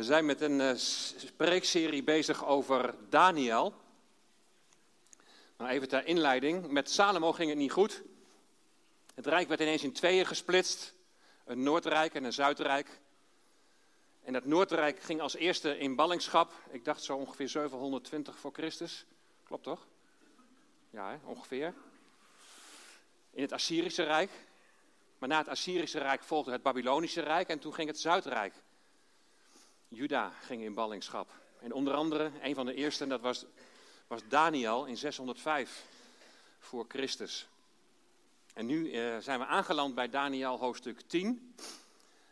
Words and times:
We 0.00 0.06
zijn 0.06 0.26
met 0.26 0.40
een 0.40 0.60
uh, 0.60 0.74
spreekserie 0.76 2.02
bezig 2.02 2.46
over 2.46 2.94
Daniel. 3.08 3.74
Nou, 5.56 5.70
even 5.70 5.88
ter 5.88 6.06
inleiding. 6.06 6.68
Met 6.68 6.90
Salomo 6.90 7.32
ging 7.32 7.48
het 7.48 7.58
niet 7.58 7.72
goed. 7.72 8.02
Het 9.14 9.26
rijk 9.26 9.48
werd 9.48 9.60
ineens 9.60 9.82
in 9.82 9.92
tweeën 9.92 10.26
gesplitst. 10.26 10.94
Een 11.44 11.62
Noordrijk 11.62 12.14
en 12.14 12.24
een 12.24 12.32
Zuidrijk. 12.32 13.00
En 14.22 14.32
dat 14.32 14.44
Noordrijk 14.44 15.00
ging 15.00 15.20
als 15.20 15.34
eerste 15.34 15.78
in 15.78 15.96
ballingschap. 15.96 16.52
Ik 16.70 16.84
dacht 16.84 17.02
zo 17.02 17.16
ongeveer 17.16 17.48
720 17.48 18.38
voor 18.38 18.52
Christus. 18.52 19.06
Klopt 19.44 19.64
toch? 19.64 19.86
Ja, 20.90 21.20
ongeveer. 21.24 21.74
In 23.30 23.42
het 23.42 23.52
Assyrische 23.52 24.02
Rijk. 24.02 24.30
Maar 25.18 25.28
na 25.28 25.38
het 25.38 25.48
Assyrische 25.48 25.98
Rijk 25.98 26.22
volgde 26.22 26.52
het 26.52 26.62
Babylonische 26.62 27.20
Rijk 27.20 27.48
en 27.48 27.58
toen 27.58 27.74
ging 27.74 27.88
het 27.88 28.00
Zuidrijk. 28.00 28.54
Juda 29.92 30.32
ging 30.44 30.62
in 30.62 30.74
ballingschap. 30.74 31.32
En 31.60 31.72
onder 31.72 31.94
andere, 31.94 32.30
een 32.42 32.54
van 32.54 32.66
de 32.66 32.74
eerste, 32.74 33.06
dat 33.06 33.20
was, 33.20 33.44
was 34.06 34.20
Daniel 34.28 34.84
in 34.84 34.96
605 34.96 35.84
voor 36.58 36.84
Christus. 36.88 37.48
En 38.54 38.66
nu 38.66 38.92
eh, 38.92 39.18
zijn 39.18 39.38
we 39.38 39.46
aangeland 39.46 39.94
bij 39.94 40.08
Daniel 40.08 40.58
hoofdstuk 40.58 41.00
10. 41.00 41.54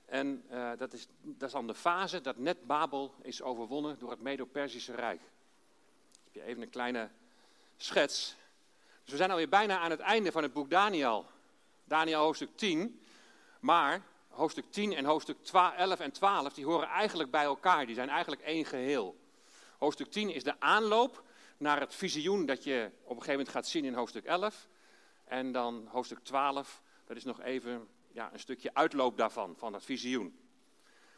En 0.05 0.45
uh, 0.51 0.71
dat, 0.77 0.93
is, 0.93 1.07
dat 1.21 1.49
is 1.49 1.53
dan 1.53 1.67
de 1.67 1.75
fase 1.75 2.21
dat 2.21 2.37
net 2.37 2.67
Babel 2.67 3.15
is 3.23 3.43
overwonnen 3.43 3.99
door 3.99 4.11
het 4.11 4.21
Medo-Persische 4.21 4.95
Rijk. 4.95 5.21
Ik 5.21 6.33
heb 6.33 6.35
je 6.35 6.43
even 6.43 6.63
een 6.63 6.71
kleine 6.71 7.11
schets. 7.77 8.37
Dus 9.03 9.11
we 9.11 9.17
zijn 9.17 9.31
alweer 9.31 9.49
bijna 9.49 9.79
aan 9.79 9.91
het 9.91 10.01
einde 10.01 10.33
van 10.33 10.43
het 10.43 10.53
boek 10.53 10.71
Daniel. 10.71 11.27
Daniel 11.85 12.23
hoofdstuk 12.23 12.57
10. 12.57 13.03
Maar 13.61 14.03
hoofdstuk 14.39 14.71
10 14.71 14.95
en 14.95 15.05
hoofdstuk 15.05 15.37
11 15.77 16.01
en 16.01 16.13
12, 16.13 16.53
die 16.53 16.65
horen 16.65 16.89
eigenlijk 16.89 17.31
bij 17.31 17.45
elkaar. 17.45 17.87
Die 17.87 17.95
zijn 17.95 18.09
eigenlijk 18.09 18.43
één 18.43 18.65
geheel. 18.65 19.17
Hoofdstuk 19.79 20.11
10 20.11 20.31
is 20.31 20.45
de 20.45 20.61
aanloop 20.61 21.23
naar 21.57 21.81
het 21.81 21.95
visioen 21.95 22.47
dat 22.47 22.65
je 22.65 22.91
op 23.03 23.03
een 23.03 23.09
gegeven 23.09 23.31
moment 23.31 23.49
gaat 23.49 23.67
zien 23.67 23.85
in 23.85 23.95
hoofdstuk 23.95 24.25
11. 24.25 24.69
En 25.25 25.53
dan 25.53 25.89
hoofdstuk 25.91 26.19
12, 26.23 26.83
dat 27.07 27.17
is 27.17 27.25
nog 27.25 27.41
even 27.41 27.89
ja, 28.13 28.33
een 28.33 28.39
stukje 28.39 28.75
uitloop 28.75 29.17
daarvan, 29.17 29.55
van 29.57 29.73
dat 29.73 29.85
visioen. 29.85 30.39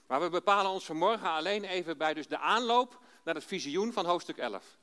Maar 0.07 0.21
we 0.21 0.29
bepalen 0.29 0.71
ons 0.71 0.85
vanmorgen 0.85 1.31
alleen 1.31 1.65
even 1.65 1.99
bij 1.99 2.15
dus 2.15 2.29
de 2.29 2.39
aanloop 2.39 3.01
naar 3.25 3.35
het 3.35 3.45
visioen 3.45 3.93
van 3.93 4.07
hoofdstuk 4.07 4.37
11. 4.37 4.79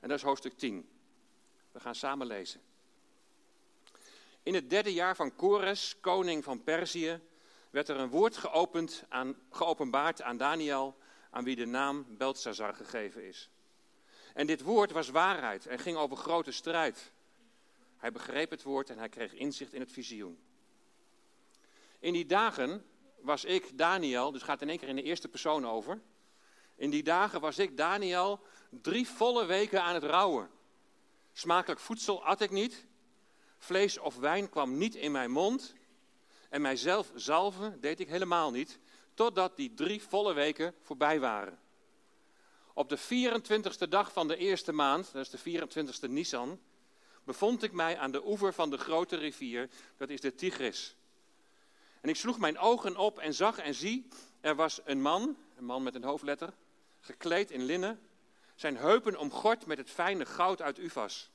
En 0.00 0.08
dat 0.08 0.18
is 0.18 0.24
hoofdstuk 0.24 0.58
10. 0.58 0.88
We 1.72 1.80
gaan 1.80 1.94
samen 1.94 2.26
lezen. 2.26 2.60
In 4.42 4.54
het 4.54 4.70
derde 4.70 4.92
jaar 4.92 5.16
van 5.16 5.34
Kores, 5.34 5.96
koning 6.00 6.44
van 6.44 6.62
Perzië, 6.62 7.20
werd 7.70 7.88
er 7.88 7.96
een 7.96 8.08
woord 8.08 8.36
geopend 8.36 9.04
aan, 9.08 9.36
geopenbaard 9.50 10.22
aan 10.22 10.36
Daniel, 10.36 10.96
aan 11.30 11.44
wie 11.44 11.56
de 11.56 11.66
naam 11.66 12.06
Beltzazar 12.08 12.74
gegeven 12.74 13.26
is. 13.26 13.50
En 14.34 14.46
dit 14.46 14.62
woord 14.62 14.90
was 14.90 15.08
waarheid 15.08 15.66
en 15.66 15.78
ging 15.78 15.96
over 15.96 16.16
grote 16.16 16.52
strijd. 16.52 17.12
Hij 17.96 18.12
begreep 18.12 18.50
het 18.50 18.62
woord 18.62 18.90
en 18.90 18.98
hij 18.98 19.08
kreeg 19.08 19.34
inzicht 19.34 19.72
in 19.72 19.80
het 19.80 19.92
visioen. 19.92 20.38
In 21.98 22.12
die 22.12 22.26
dagen 22.26 22.84
was 23.20 23.44
ik, 23.44 23.78
Daniel, 23.78 24.32
dus 24.32 24.42
gaat 24.42 24.62
in 24.62 24.68
één 24.68 24.78
keer 24.78 24.88
in 24.88 24.96
de 24.96 25.02
eerste 25.02 25.28
persoon 25.28 25.66
over. 25.66 26.00
In 26.76 26.90
die 26.90 27.02
dagen 27.02 27.40
was 27.40 27.58
ik, 27.58 27.76
Daniel, 27.76 28.40
drie 28.70 29.08
volle 29.08 29.44
weken 29.44 29.82
aan 29.82 29.94
het 29.94 30.04
rouwen. 30.04 30.50
Smakelijk 31.32 31.80
voedsel 31.80 32.24
at 32.24 32.40
ik 32.40 32.50
niet. 32.50 32.86
Vlees 33.58 33.98
of 33.98 34.16
wijn 34.16 34.48
kwam 34.48 34.78
niet 34.78 34.94
in 34.94 35.12
mijn 35.12 35.30
mond. 35.30 35.74
En 36.50 36.60
mijzelf 36.60 37.10
zalven 37.14 37.80
deed 37.80 38.00
ik 38.00 38.08
helemaal 38.08 38.50
niet, 38.50 38.78
totdat 39.14 39.56
die 39.56 39.74
drie 39.74 40.02
volle 40.02 40.32
weken 40.32 40.74
voorbij 40.82 41.20
waren. 41.20 41.58
Op 42.74 42.88
de 42.88 42.98
24ste 42.98 43.88
dag 43.88 44.12
van 44.12 44.28
de 44.28 44.36
eerste 44.36 44.72
maand, 44.72 45.12
dat 45.12 45.22
is 45.32 45.42
de 45.42 45.60
24ste 45.60 46.10
Nisan, 46.10 46.60
bevond 47.24 47.62
ik 47.62 47.72
mij 47.72 47.98
aan 47.98 48.10
de 48.10 48.26
oever 48.26 48.52
van 48.52 48.70
de 48.70 48.78
grote 48.78 49.16
rivier, 49.16 49.68
dat 49.96 50.10
is 50.10 50.20
de 50.20 50.34
Tigris. 50.34 50.96
En 52.00 52.08
ik 52.08 52.16
sloeg 52.16 52.38
mijn 52.38 52.58
ogen 52.58 52.96
op 52.96 53.18
en 53.18 53.34
zag 53.34 53.58
en 53.58 53.74
zie, 53.74 54.08
er 54.40 54.54
was 54.54 54.80
een 54.84 55.02
man, 55.02 55.36
een 55.56 55.64
man 55.64 55.82
met 55.82 55.94
een 55.94 56.04
hoofdletter, 56.04 56.52
gekleed 57.00 57.50
in 57.50 57.64
linnen, 57.64 58.00
zijn 58.54 58.76
heupen 58.76 59.18
omgord 59.18 59.66
met 59.66 59.78
het 59.78 59.90
fijne 59.90 60.26
goud 60.26 60.62
uit 60.62 60.78
Uvas. 60.78 61.30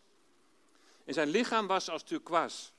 En 1.06 1.14
zijn 1.14 1.28
lichaam 1.28 1.68
was 1.68 1.90
als 1.90 2.04
turquoise 2.04 2.74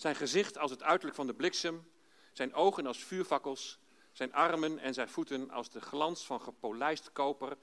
zijn 0.00 0.14
gezicht 0.14 0.58
als 0.58 0.70
het 0.70 0.82
uiterlijk 0.82 1.16
van 1.16 1.26
de 1.26 1.34
bliksem, 1.34 1.90
zijn 2.32 2.54
ogen 2.54 2.86
als 2.86 3.04
vuurvakkels, 3.04 3.78
zijn 4.12 4.32
armen 4.32 4.78
en 4.78 4.94
zijn 4.94 5.08
voeten 5.08 5.50
als 5.50 5.70
de 5.70 5.80
glans 5.80 6.26
van 6.26 6.40
gepolijst 6.40 7.12
koper 7.12 7.56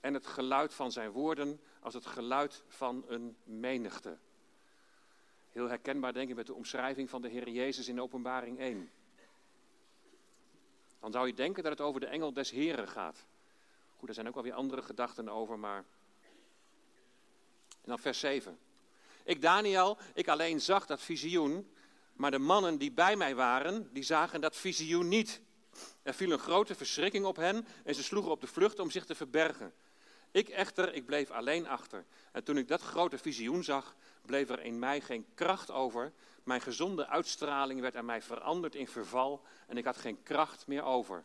en 0.00 0.14
het 0.14 0.26
geluid 0.26 0.74
van 0.74 0.92
zijn 0.92 1.10
woorden 1.10 1.60
als 1.80 1.94
het 1.94 2.06
geluid 2.06 2.62
van 2.66 3.04
een 3.08 3.36
menigte. 3.44 4.18
Heel 5.50 5.68
herkenbaar 5.68 6.12
denk 6.12 6.28
ik 6.28 6.36
met 6.36 6.46
de 6.46 6.54
omschrijving 6.54 7.10
van 7.10 7.22
de 7.22 7.28
Heer 7.28 7.48
Jezus 7.48 7.88
in 7.88 8.00
openbaring 8.00 8.58
1. 8.58 8.90
Dan 11.00 11.12
zou 11.12 11.26
je 11.26 11.34
denken 11.34 11.62
dat 11.62 11.72
het 11.72 11.80
over 11.80 12.00
de 12.00 12.06
engel 12.06 12.32
des 12.32 12.50
Heren 12.50 12.88
gaat. 12.88 13.26
Goed, 13.96 14.08
er 14.08 14.14
zijn 14.14 14.28
ook 14.28 14.34
wel 14.34 14.42
weer 14.42 14.52
andere 14.52 14.82
gedachten 14.82 15.28
over, 15.28 15.58
maar... 15.58 15.84
En 17.68 17.94
dan 17.94 17.98
vers 17.98 18.20
7. 18.20 18.58
Ik, 19.28 19.42
Daniel, 19.42 19.98
ik 20.14 20.28
alleen 20.28 20.60
zag 20.60 20.86
dat 20.86 21.00
visioen, 21.00 21.70
maar 22.12 22.30
de 22.30 22.38
mannen 22.38 22.78
die 22.78 22.92
bij 22.92 23.16
mij 23.16 23.34
waren, 23.34 23.92
die 23.92 24.02
zagen 24.02 24.40
dat 24.40 24.56
visioen 24.56 25.08
niet. 25.08 25.40
Er 26.02 26.14
viel 26.14 26.30
een 26.30 26.38
grote 26.38 26.74
verschrikking 26.74 27.24
op 27.24 27.36
hen 27.36 27.66
en 27.84 27.94
ze 27.94 28.02
sloegen 28.02 28.30
op 28.30 28.40
de 28.40 28.46
vlucht 28.46 28.78
om 28.78 28.90
zich 28.90 29.04
te 29.04 29.14
verbergen. 29.14 29.72
Ik 30.30 30.48
echter, 30.48 30.94
ik 30.94 31.06
bleef 31.06 31.30
alleen 31.30 31.66
achter. 31.66 32.04
En 32.32 32.44
toen 32.44 32.56
ik 32.56 32.68
dat 32.68 32.80
grote 32.80 33.18
visioen 33.18 33.64
zag, 33.64 33.96
bleef 34.26 34.48
er 34.48 34.60
in 34.60 34.78
mij 34.78 35.00
geen 35.00 35.26
kracht 35.34 35.70
over. 35.70 36.12
Mijn 36.44 36.60
gezonde 36.60 37.06
uitstraling 37.06 37.80
werd 37.80 37.96
aan 37.96 38.04
mij 38.04 38.22
veranderd 38.22 38.74
in 38.74 38.88
verval 38.88 39.42
en 39.66 39.76
ik 39.76 39.84
had 39.84 39.96
geen 39.96 40.22
kracht 40.22 40.66
meer 40.66 40.82
over. 40.82 41.24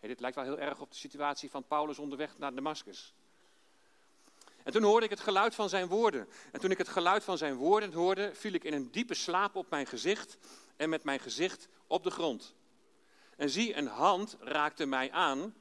dit 0.00 0.20
lijkt 0.20 0.36
wel 0.36 0.44
heel 0.44 0.58
erg 0.58 0.80
op 0.80 0.90
de 0.90 0.96
situatie 0.96 1.50
van 1.50 1.66
Paulus 1.66 1.98
onderweg 1.98 2.38
naar 2.38 2.54
Damascus. 2.54 3.14
En 4.64 4.72
toen 4.72 4.82
hoorde 4.82 5.04
ik 5.04 5.10
het 5.10 5.20
geluid 5.20 5.54
van 5.54 5.68
zijn 5.68 5.88
woorden. 5.88 6.28
En 6.52 6.60
toen 6.60 6.70
ik 6.70 6.78
het 6.78 6.88
geluid 6.88 7.24
van 7.24 7.38
zijn 7.38 7.54
woorden 7.54 7.92
hoorde, 7.92 8.30
viel 8.34 8.52
ik 8.52 8.64
in 8.64 8.72
een 8.72 8.90
diepe 8.90 9.14
slaap 9.14 9.56
op 9.56 9.70
mijn 9.70 9.86
gezicht 9.86 10.36
en 10.76 10.88
met 10.88 11.04
mijn 11.04 11.20
gezicht 11.20 11.68
op 11.86 12.02
de 12.02 12.10
grond. 12.10 12.54
En 13.36 13.50
zie, 13.50 13.76
een 13.76 13.86
hand 13.86 14.36
raakte 14.40 14.86
mij 14.86 15.10
aan 15.10 15.54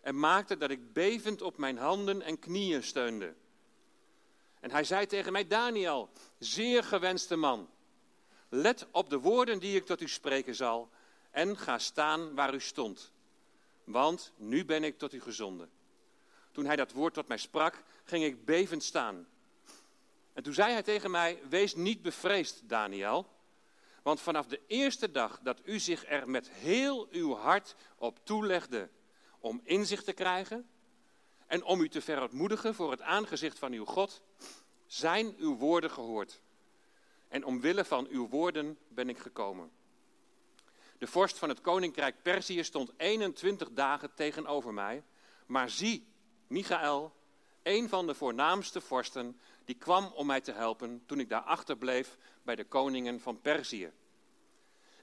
en 0.00 0.18
maakte 0.18 0.56
dat 0.56 0.70
ik 0.70 0.92
bevend 0.92 1.42
op 1.42 1.58
mijn 1.58 1.78
handen 1.78 2.22
en 2.22 2.38
knieën 2.38 2.82
steunde. 2.82 3.34
En 4.60 4.70
hij 4.70 4.84
zei 4.84 5.06
tegen 5.06 5.32
mij, 5.32 5.46
Daniel, 5.46 6.10
zeer 6.38 6.84
gewenste 6.84 7.36
man, 7.36 7.68
let 8.48 8.86
op 8.90 9.10
de 9.10 9.18
woorden 9.18 9.58
die 9.58 9.76
ik 9.76 9.86
tot 9.86 10.00
u 10.00 10.08
spreken 10.08 10.54
zal 10.54 10.90
en 11.30 11.56
ga 11.56 11.78
staan 11.78 12.34
waar 12.34 12.54
u 12.54 12.60
stond. 12.60 13.12
Want 13.84 14.32
nu 14.36 14.64
ben 14.64 14.84
ik 14.84 14.98
tot 14.98 15.12
u 15.12 15.20
gezonden. 15.20 15.70
Toen 16.52 16.66
hij 16.66 16.76
dat 16.76 16.92
woord 16.92 17.14
tot 17.14 17.28
mij 17.28 17.38
sprak, 17.38 17.82
ging 18.04 18.24
ik 18.24 18.44
bevend 18.44 18.82
staan. 18.82 19.28
En 20.32 20.42
toen 20.42 20.54
zei 20.54 20.72
hij 20.72 20.82
tegen 20.82 21.10
mij: 21.10 21.38
Wees 21.48 21.74
niet 21.74 22.02
bevreesd, 22.02 22.68
Daniel. 22.68 23.26
Want 24.02 24.20
vanaf 24.20 24.46
de 24.46 24.60
eerste 24.66 25.10
dag 25.10 25.40
dat 25.42 25.60
u 25.64 25.78
zich 25.78 26.08
er 26.08 26.28
met 26.28 26.50
heel 26.50 27.08
uw 27.10 27.34
hart 27.34 27.76
op 27.96 28.18
toelegde 28.24 28.88
om 29.38 29.60
inzicht 29.64 30.04
te 30.04 30.12
krijgen 30.12 30.68
en 31.46 31.64
om 31.64 31.80
u 31.80 31.88
te 31.88 32.00
verontmoedigen 32.00 32.74
voor 32.74 32.90
het 32.90 33.00
aangezicht 33.00 33.58
van 33.58 33.72
uw 33.72 33.84
God, 33.84 34.22
zijn 34.86 35.34
uw 35.38 35.56
woorden 35.56 35.90
gehoord. 35.90 36.40
En 37.28 37.44
omwille 37.44 37.84
van 37.84 38.06
uw 38.10 38.28
woorden 38.28 38.78
ben 38.88 39.08
ik 39.08 39.18
gekomen. 39.18 39.70
De 40.98 41.06
vorst 41.06 41.38
van 41.38 41.48
het 41.48 41.60
koninkrijk 41.60 42.22
Perzië 42.22 42.64
stond 42.64 42.92
21 42.96 43.70
dagen 43.72 44.14
tegenover 44.14 44.74
mij, 44.74 45.04
maar 45.46 45.70
zie, 45.70 46.06
Michael, 46.50 47.12
een 47.62 47.88
van 47.88 48.06
de 48.06 48.14
voornaamste 48.14 48.80
vorsten, 48.80 49.40
die 49.64 49.74
kwam 49.74 50.04
om 50.06 50.26
mij 50.26 50.40
te 50.40 50.52
helpen 50.52 51.02
toen 51.06 51.20
ik 51.20 51.28
daar 51.28 51.42
achterbleef 51.42 52.16
bij 52.42 52.56
de 52.56 52.64
koningen 52.64 53.20
van 53.20 53.40
Perzië. 53.40 53.92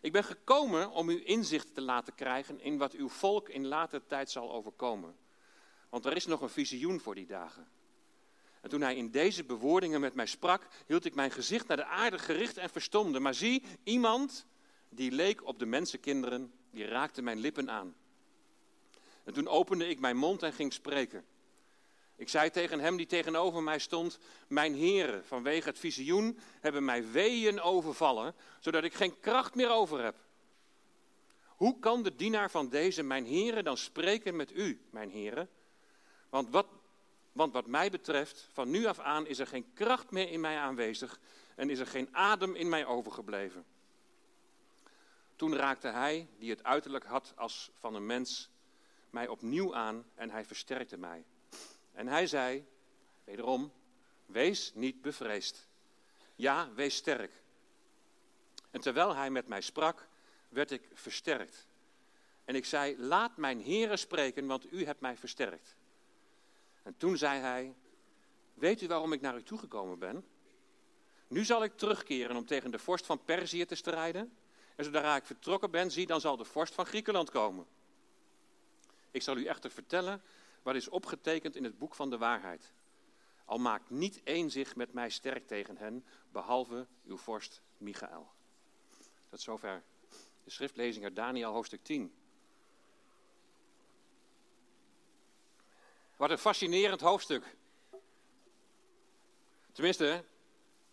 Ik 0.01 0.11
ben 0.11 0.23
gekomen 0.23 0.91
om 0.91 1.09
u 1.09 1.25
inzicht 1.25 1.73
te 1.73 1.81
laten 1.81 2.15
krijgen 2.15 2.61
in 2.61 2.77
wat 2.77 2.93
uw 2.93 3.09
volk 3.09 3.49
in 3.49 3.67
later 3.67 4.07
tijd 4.07 4.31
zal 4.31 4.51
overkomen. 4.51 5.15
Want 5.89 6.05
er 6.05 6.15
is 6.15 6.25
nog 6.25 6.41
een 6.41 6.49
visioen 6.49 6.99
voor 6.99 7.15
die 7.15 7.25
dagen. 7.25 7.67
En 8.61 8.69
toen 8.69 8.81
hij 8.81 8.95
in 8.95 9.11
deze 9.11 9.43
bewoordingen 9.43 10.01
met 10.01 10.13
mij 10.13 10.25
sprak, 10.25 10.67
hield 10.85 11.05
ik 11.05 11.15
mijn 11.15 11.31
gezicht 11.31 11.67
naar 11.67 11.77
de 11.77 11.85
aarde 11.85 12.19
gericht 12.19 12.57
en 12.57 12.69
verstomde. 12.69 13.19
Maar 13.19 13.33
zie, 13.33 13.63
iemand 13.83 14.45
die 14.89 15.11
leek 15.11 15.45
op 15.45 15.59
de 15.59 15.65
mensenkinderen, 15.65 16.53
die 16.71 16.85
raakte 16.85 17.21
mijn 17.21 17.39
lippen 17.39 17.71
aan. 17.71 17.95
En 19.23 19.33
toen 19.33 19.47
opende 19.47 19.87
ik 19.87 19.99
mijn 19.99 20.17
mond 20.17 20.43
en 20.43 20.53
ging 20.53 20.73
spreken. 20.73 21.25
Ik 22.17 22.29
zei 22.29 22.49
tegen 22.49 22.79
hem 22.79 22.97
die 22.97 23.05
tegenover 23.05 23.63
mij 23.63 23.79
stond: 23.79 24.19
Mijn 24.47 24.73
heren, 24.73 25.25
vanwege 25.25 25.67
het 25.67 25.79
visioen 25.79 26.39
hebben 26.59 26.85
mij 26.85 27.11
weeën 27.11 27.61
overvallen, 27.61 28.35
zodat 28.59 28.83
ik 28.83 28.93
geen 28.93 29.19
kracht 29.19 29.55
meer 29.55 29.69
over 29.69 30.03
heb. 30.03 30.15
Hoe 31.45 31.79
kan 31.79 32.03
de 32.03 32.15
dienaar 32.15 32.51
van 32.51 32.69
deze, 32.69 33.03
mijn 33.03 33.25
heren, 33.25 33.63
dan 33.63 33.77
spreken 33.77 34.35
met 34.35 34.55
u, 34.55 34.81
mijn 34.89 35.09
heren? 35.09 35.49
Want 36.29 36.49
wat, 36.49 36.67
want 37.31 37.53
wat 37.53 37.67
mij 37.67 37.89
betreft, 37.89 38.49
van 38.51 38.69
nu 38.69 38.85
af 38.85 38.99
aan 38.99 39.27
is 39.27 39.39
er 39.39 39.47
geen 39.47 39.73
kracht 39.73 40.11
meer 40.11 40.31
in 40.31 40.39
mij 40.39 40.57
aanwezig 40.57 41.19
en 41.55 41.69
is 41.69 41.79
er 41.79 41.87
geen 41.87 42.15
adem 42.15 42.55
in 42.55 42.69
mij 42.69 42.85
overgebleven. 42.85 43.65
Toen 45.35 45.55
raakte 45.55 45.87
hij, 45.87 46.27
die 46.39 46.49
het 46.49 46.63
uiterlijk 46.63 47.05
had 47.05 47.33
als 47.35 47.71
van 47.73 47.95
een 47.95 48.05
mens, 48.05 48.49
mij 49.09 49.27
opnieuw 49.27 49.75
aan 49.75 50.05
en 50.15 50.29
hij 50.29 50.45
versterkte 50.45 50.97
mij. 50.97 51.25
En 51.97 52.07
hij 52.07 52.27
zei, 52.27 52.65
wederom, 53.23 53.71
wees 54.25 54.71
niet 54.73 55.01
bevreesd. 55.01 55.67
Ja, 56.35 56.73
wees 56.73 56.95
sterk. 56.95 57.31
En 58.71 58.81
terwijl 58.81 59.15
hij 59.15 59.29
met 59.29 59.47
mij 59.47 59.61
sprak, 59.61 60.07
werd 60.49 60.71
ik 60.71 60.89
versterkt. 60.93 61.67
En 62.45 62.55
ik 62.55 62.65
zei, 62.65 62.97
laat 62.97 63.37
mijn 63.37 63.59
heren 63.59 63.99
spreken, 63.99 64.47
want 64.47 64.71
u 64.71 64.85
hebt 64.85 65.01
mij 65.01 65.17
versterkt. 65.17 65.75
En 66.83 66.97
toen 66.97 67.17
zei 67.17 67.39
hij, 67.39 67.73
weet 68.53 68.81
u 68.81 68.87
waarom 68.87 69.13
ik 69.13 69.21
naar 69.21 69.37
u 69.37 69.43
toegekomen 69.43 69.99
ben? 69.99 70.25
Nu 71.27 71.45
zal 71.45 71.63
ik 71.63 71.77
terugkeren 71.77 72.35
om 72.35 72.45
tegen 72.45 72.71
de 72.71 72.79
vorst 72.79 73.05
van 73.05 73.23
Perzië 73.23 73.65
te 73.65 73.75
strijden. 73.75 74.37
En 74.75 74.83
zodra 74.83 75.15
ik 75.15 75.25
vertrokken 75.25 75.71
ben, 75.71 75.91
zie, 75.91 76.05
dan 76.05 76.21
zal 76.21 76.37
de 76.37 76.45
vorst 76.45 76.73
van 76.73 76.85
Griekenland 76.85 77.29
komen. 77.29 77.65
Ik 79.11 79.21
zal 79.21 79.37
u 79.37 79.45
echter 79.45 79.71
vertellen 79.71 80.21
wat 80.67 80.75
is 80.75 80.89
opgetekend 80.89 81.55
in 81.55 81.63
het 81.63 81.77
boek 81.77 81.95
van 81.95 82.09
de 82.09 82.17
waarheid. 82.17 82.73
Al 83.45 83.57
maakt 83.57 83.89
niet 83.89 84.21
één 84.23 84.51
zich 84.51 84.75
met 84.75 84.93
mij 84.93 85.09
sterk 85.09 85.47
tegen 85.47 85.77
hen, 85.77 86.05
behalve 86.31 86.87
uw 87.05 87.17
vorst 87.17 87.61
Michael. 87.77 88.27
Tot 89.29 89.41
zover 89.41 89.83
de 90.43 90.49
schriftlezing 90.49 91.05
uit 91.05 91.15
Daniel 91.15 91.51
hoofdstuk 91.51 91.83
10. 91.83 92.13
Wat 96.15 96.29
een 96.29 96.37
fascinerend 96.37 97.01
hoofdstuk. 97.01 97.55
Tenminste, 99.71 100.23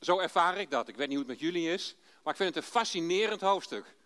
zo 0.01 0.19
ervaar 0.19 0.59
ik 0.59 0.71
dat. 0.71 0.89
Ik 0.89 0.97
weet 0.97 1.09
niet 1.09 1.19
hoe 1.19 1.27
het 1.27 1.41
met 1.41 1.51
jullie 1.51 1.69
is, 1.69 1.97
maar 2.23 2.33
ik 2.33 2.39
vind 2.39 2.55
het 2.55 2.65
een 2.65 2.71
fascinerend 2.71 3.41
hoofdstuk. 3.41 3.97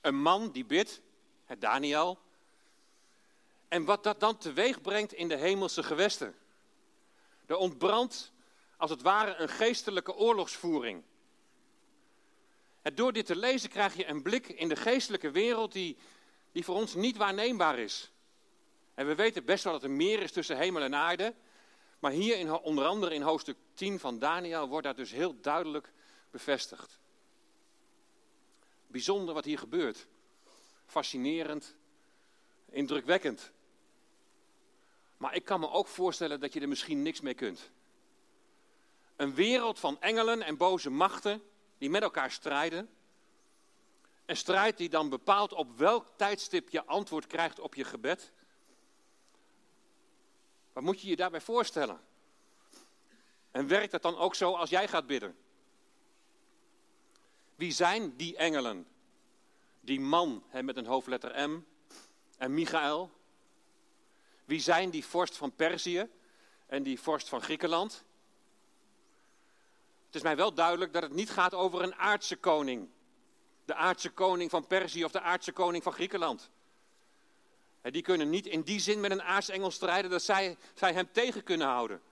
Een 0.00 0.16
man 0.16 0.50
die 0.50 0.64
bidt, 0.64 1.00
het 1.44 1.60
Daniel, 1.60 2.18
en 3.74 3.84
wat 3.84 4.02
dat 4.02 4.20
dan 4.20 4.38
teweeg 4.38 4.80
brengt 4.80 5.12
in 5.12 5.28
de 5.28 5.36
hemelse 5.36 5.82
gewesten. 5.82 6.34
Er 7.46 7.56
ontbrandt 7.56 8.32
als 8.76 8.90
het 8.90 9.02
ware 9.02 9.34
een 9.36 9.48
geestelijke 9.48 10.14
oorlogsvoering. 10.14 11.02
En 12.82 12.94
door 12.94 13.12
dit 13.12 13.26
te 13.26 13.36
lezen 13.36 13.70
krijg 13.70 13.96
je 13.96 14.06
een 14.06 14.22
blik 14.22 14.48
in 14.48 14.68
de 14.68 14.76
geestelijke 14.76 15.30
wereld 15.30 15.72
die, 15.72 15.96
die 16.52 16.64
voor 16.64 16.74
ons 16.74 16.94
niet 16.94 17.16
waarneembaar 17.16 17.78
is. 17.78 18.10
En 18.94 19.06
we 19.06 19.14
weten 19.14 19.44
best 19.44 19.64
wel 19.64 19.72
dat 19.72 19.82
er 19.82 19.90
meer 19.90 20.22
is 20.22 20.32
tussen 20.32 20.56
hemel 20.56 20.82
en 20.82 20.94
aarde. 20.94 21.34
Maar 21.98 22.12
hier, 22.12 22.38
in, 22.38 22.52
onder 22.52 22.86
andere 22.86 23.14
in 23.14 23.22
hoofdstuk 23.22 23.56
10 23.72 23.98
van 23.98 24.18
Daniel, 24.18 24.68
wordt 24.68 24.86
dat 24.86 24.96
dus 24.96 25.10
heel 25.10 25.40
duidelijk 25.40 25.92
bevestigd. 26.30 26.98
Bijzonder 28.86 29.34
wat 29.34 29.44
hier 29.44 29.58
gebeurt. 29.58 30.06
Fascinerend, 30.86 31.76
indrukwekkend. 32.70 33.52
Maar 35.16 35.34
ik 35.34 35.44
kan 35.44 35.60
me 35.60 35.70
ook 35.70 35.86
voorstellen 35.86 36.40
dat 36.40 36.52
je 36.52 36.60
er 36.60 36.68
misschien 36.68 37.02
niks 37.02 37.20
mee 37.20 37.34
kunt. 37.34 37.70
Een 39.16 39.34
wereld 39.34 39.78
van 39.78 40.00
engelen 40.00 40.42
en 40.42 40.56
boze 40.56 40.90
machten 40.90 41.42
die 41.78 41.90
met 41.90 42.02
elkaar 42.02 42.30
strijden. 42.30 42.90
Een 44.26 44.36
strijd 44.36 44.76
die 44.76 44.88
dan 44.88 45.08
bepaalt 45.08 45.52
op 45.52 45.78
welk 45.78 46.08
tijdstip 46.16 46.68
je 46.68 46.84
antwoord 46.84 47.26
krijgt 47.26 47.60
op 47.60 47.74
je 47.74 47.84
gebed. 47.84 48.32
Wat 50.72 50.82
moet 50.82 51.00
je 51.00 51.08
je 51.08 51.16
daarbij 51.16 51.40
voorstellen? 51.40 52.00
En 53.50 53.66
werkt 53.66 53.90
dat 53.90 54.02
dan 54.02 54.16
ook 54.16 54.34
zo 54.34 54.52
als 54.52 54.70
jij 54.70 54.88
gaat 54.88 55.06
bidden? 55.06 55.36
Wie 57.54 57.72
zijn 57.72 58.16
die 58.16 58.36
engelen? 58.36 58.86
Die 59.80 60.00
man 60.00 60.44
met 60.62 60.76
een 60.76 60.86
hoofdletter 60.86 61.48
M 61.50 61.64
en 62.36 62.54
Michael. 62.54 63.10
Wie 64.44 64.60
zijn 64.60 64.90
die 64.90 65.04
vorst 65.04 65.36
van 65.36 65.54
Perzië 65.54 66.08
en 66.66 66.82
die 66.82 67.00
vorst 67.00 67.28
van 67.28 67.42
Griekenland? 67.42 68.04
Het 70.06 70.14
is 70.14 70.22
mij 70.22 70.36
wel 70.36 70.54
duidelijk 70.54 70.92
dat 70.92 71.02
het 71.02 71.12
niet 71.12 71.30
gaat 71.30 71.54
over 71.54 71.82
een 71.82 71.94
aardse 71.94 72.36
koning. 72.36 72.88
De 73.64 73.74
aardse 73.74 74.10
koning 74.10 74.50
van 74.50 74.66
Perzië 74.66 75.04
of 75.04 75.12
de 75.12 75.20
aardse 75.20 75.52
koning 75.52 75.82
van 75.82 75.92
Griekenland. 75.92 76.50
Die 77.82 78.02
kunnen 78.02 78.30
niet 78.30 78.46
in 78.46 78.62
die 78.62 78.80
zin 78.80 79.00
met 79.00 79.10
een 79.10 79.22
aartsengel 79.22 79.70
strijden 79.70 80.10
dat 80.10 80.22
zij, 80.22 80.56
zij 80.74 80.92
hem 80.92 81.12
tegen 81.12 81.42
kunnen 81.42 81.66
houden. 81.66 82.02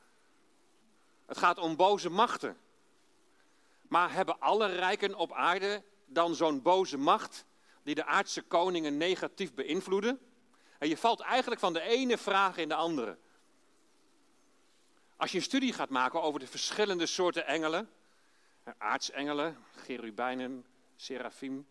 Het 1.26 1.38
gaat 1.38 1.58
om 1.58 1.76
boze 1.76 2.10
machten. 2.10 2.58
Maar 3.88 4.12
hebben 4.12 4.40
alle 4.40 4.66
rijken 4.66 5.14
op 5.14 5.32
aarde 5.32 5.82
dan 6.06 6.34
zo'n 6.34 6.62
boze 6.62 6.96
macht 6.96 7.44
die 7.82 7.94
de 7.94 8.04
aardse 8.04 8.42
koningen 8.42 8.96
negatief 8.96 9.54
beïnvloeden? 9.54 10.20
En 10.82 10.88
je 10.88 10.96
valt 10.96 11.20
eigenlijk 11.20 11.60
van 11.60 11.72
de 11.72 11.80
ene 11.80 12.18
vraag 12.18 12.56
in 12.56 12.68
de 12.68 12.74
andere. 12.74 13.18
Als 15.16 15.30
je 15.30 15.36
een 15.36 15.44
studie 15.44 15.72
gaat 15.72 15.88
maken 15.88 16.22
over 16.22 16.40
de 16.40 16.46
verschillende 16.46 17.06
soorten 17.06 17.46
engelen, 17.46 17.90
aartsengelen, 18.78 19.56
cherubijnen, 19.76 20.66
serafim. 20.96 21.66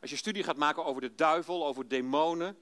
Als 0.00 0.10
je 0.10 0.10
een 0.10 0.22
studie 0.22 0.42
gaat 0.42 0.56
maken 0.56 0.84
over 0.84 1.00
de 1.00 1.14
duivel, 1.14 1.66
over 1.66 1.88
demonen, 1.88 2.58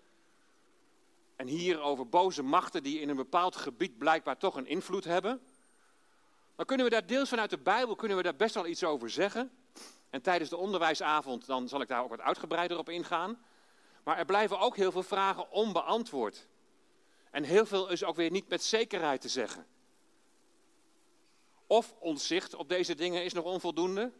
en 1.36 1.46
hier 1.46 1.80
over 1.80 2.08
boze 2.08 2.42
machten 2.42 2.82
die 2.82 3.00
in 3.00 3.08
een 3.08 3.16
bepaald 3.16 3.56
gebied 3.56 3.98
blijkbaar 3.98 4.38
toch 4.38 4.56
een 4.56 4.66
invloed 4.66 5.04
hebben, 5.04 5.40
dan 6.56 6.66
kunnen 6.66 6.86
we 6.86 6.92
daar 6.92 7.06
deels 7.06 7.28
vanuit 7.28 7.50
de 7.50 7.58
Bijbel 7.58 7.94
kunnen 7.94 8.16
we 8.16 8.22
daar 8.22 8.36
best 8.36 8.54
wel 8.54 8.66
iets 8.66 8.84
over 8.84 9.10
zeggen. 9.10 9.50
En 10.10 10.22
tijdens 10.22 10.50
de 10.50 10.56
onderwijsavond 10.56 11.46
dan 11.46 11.68
zal 11.68 11.80
ik 11.80 11.88
daar 11.88 12.02
ook 12.02 12.10
wat 12.10 12.20
uitgebreider 12.20 12.78
op 12.78 12.88
ingaan. 12.88 13.38
Maar 14.06 14.18
er 14.18 14.24
blijven 14.24 14.58
ook 14.58 14.76
heel 14.76 14.92
veel 14.92 15.02
vragen 15.02 15.50
onbeantwoord. 15.50 16.46
En 17.30 17.44
heel 17.44 17.66
veel 17.66 17.88
is 17.88 18.04
ook 18.04 18.16
weer 18.16 18.30
niet 18.30 18.48
met 18.48 18.62
zekerheid 18.62 19.20
te 19.20 19.28
zeggen. 19.28 19.66
Of 21.66 21.94
ons 21.98 22.26
zicht 22.26 22.54
op 22.54 22.68
deze 22.68 22.94
dingen 22.94 23.24
is 23.24 23.32
nog 23.32 23.44
onvoldoende. 23.44 24.12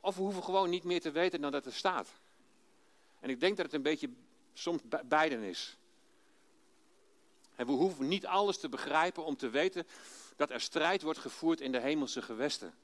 Of 0.00 0.16
we 0.16 0.22
hoeven 0.22 0.42
gewoon 0.44 0.70
niet 0.70 0.84
meer 0.84 1.00
te 1.00 1.10
weten 1.10 1.40
dan 1.40 1.52
dat 1.52 1.66
er 1.66 1.72
staat. 1.72 2.08
En 3.20 3.30
ik 3.30 3.40
denk 3.40 3.56
dat 3.56 3.66
het 3.66 3.74
een 3.74 3.82
beetje 3.82 4.10
soms 4.52 4.82
beiden 5.04 5.42
is. 5.42 5.76
En 7.54 7.66
we 7.66 7.72
hoeven 7.72 8.08
niet 8.08 8.26
alles 8.26 8.58
te 8.58 8.68
begrijpen 8.68 9.24
om 9.24 9.36
te 9.36 9.50
weten 9.50 9.86
dat 10.36 10.50
er 10.50 10.60
strijd 10.60 11.02
wordt 11.02 11.18
gevoerd 11.18 11.60
in 11.60 11.72
de 11.72 11.80
hemelse 11.80 12.22
gewesten. 12.22 12.74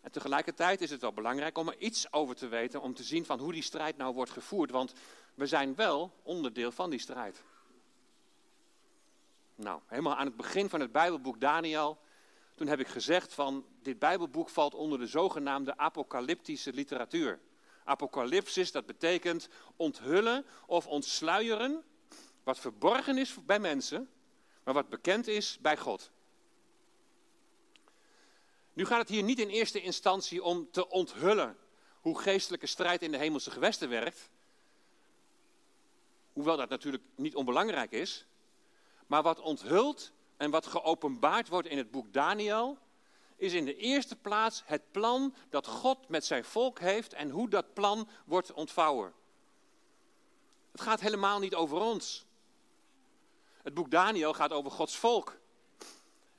En 0.00 0.10
tegelijkertijd 0.10 0.80
is 0.80 0.90
het 0.90 1.00
wel 1.00 1.12
belangrijk 1.12 1.58
om 1.58 1.68
er 1.68 1.78
iets 1.78 2.12
over 2.12 2.36
te 2.36 2.48
weten, 2.48 2.80
om 2.80 2.94
te 2.94 3.02
zien 3.02 3.24
van 3.24 3.38
hoe 3.38 3.52
die 3.52 3.62
strijd 3.62 3.96
nou 3.96 4.14
wordt 4.14 4.30
gevoerd, 4.30 4.70
want 4.70 4.92
we 5.34 5.46
zijn 5.46 5.74
wel 5.74 6.12
onderdeel 6.22 6.72
van 6.72 6.90
die 6.90 6.98
strijd. 6.98 7.42
Nou, 9.54 9.80
helemaal 9.86 10.16
aan 10.16 10.26
het 10.26 10.36
begin 10.36 10.68
van 10.68 10.80
het 10.80 10.92
Bijbelboek 10.92 11.40
Daniel, 11.40 11.98
toen 12.54 12.66
heb 12.66 12.80
ik 12.80 12.88
gezegd 12.88 13.34
van 13.34 13.64
dit 13.82 13.98
Bijbelboek 13.98 14.48
valt 14.48 14.74
onder 14.74 14.98
de 14.98 15.06
zogenaamde 15.06 15.76
apocalyptische 15.76 16.72
literatuur. 16.72 17.38
Apocalypsis, 17.84 18.72
dat 18.72 18.86
betekent 18.86 19.48
onthullen 19.76 20.44
of 20.66 20.86
ontsluieren 20.86 21.84
wat 22.42 22.58
verborgen 22.58 23.18
is 23.18 23.44
bij 23.44 23.58
mensen, 23.58 24.08
maar 24.64 24.74
wat 24.74 24.88
bekend 24.88 25.26
is 25.26 25.58
bij 25.60 25.76
God. 25.76 26.10
Nu 28.80 28.86
gaat 28.86 28.98
het 28.98 29.08
hier 29.08 29.22
niet 29.22 29.38
in 29.38 29.48
eerste 29.48 29.80
instantie 29.80 30.42
om 30.42 30.70
te 30.70 30.88
onthullen 30.88 31.56
hoe 32.00 32.20
geestelijke 32.20 32.66
strijd 32.66 33.02
in 33.02 33.10
de 33.10 33.16
hemelse 33.16 33.50
gewesten 33.50 33.88
werkt. 33.88 34.30
Hoewel 36.32 36.56
dat 36.56 36.68
natuurlijk 36.68 37.02
niet 37.14 37.34
onbelangrijk 37.34 37.90
is. 37.90 38.26
Maar 39.06 39.22
wat 39.22 39.40
onthult 39.40 40.12
en 40.36 40.50
wat 40.50 40.66
geopenbaard 40.66 41.48
wordt 41.48 41.68
in 41.68 41.78
het 41.78 41.90
boek 41.90 42.12
Daniel, 42.12 42.78
is 43.36 43.52
in 43.52 43.64
de 43.64 43.76
eerste 43.76 44.16
plaats 44.16 44.62
het 44.64 44.90
plan 44.90 45.34
dat 45.50 45.66
God 45.66 46.08
met 46.08 46.24
zijn 46.24 46.44
volk 46.44 46.78
heeft 46.78 47.12
en 47.12 47.30
hoe 47.30 47.48
dat 47.48 47.74
plan 47.74 48.08
wordt 48.24 48.52
ontvouwen. 48.52 49.12
Het 50.72 50.80
gaat 50.80 51.00
helemaal 51.00 51.38
niet 51.38 51.54
over 51.54 51.78
ons. 51.78 52.26
Het 53.62 53.74
boek 53.74 53.90
Daniel 53.90 54.32
gaat 54.32 54.52
over 54.52 54.70
Gods 54.70 54.96
volk. 54.96 55.39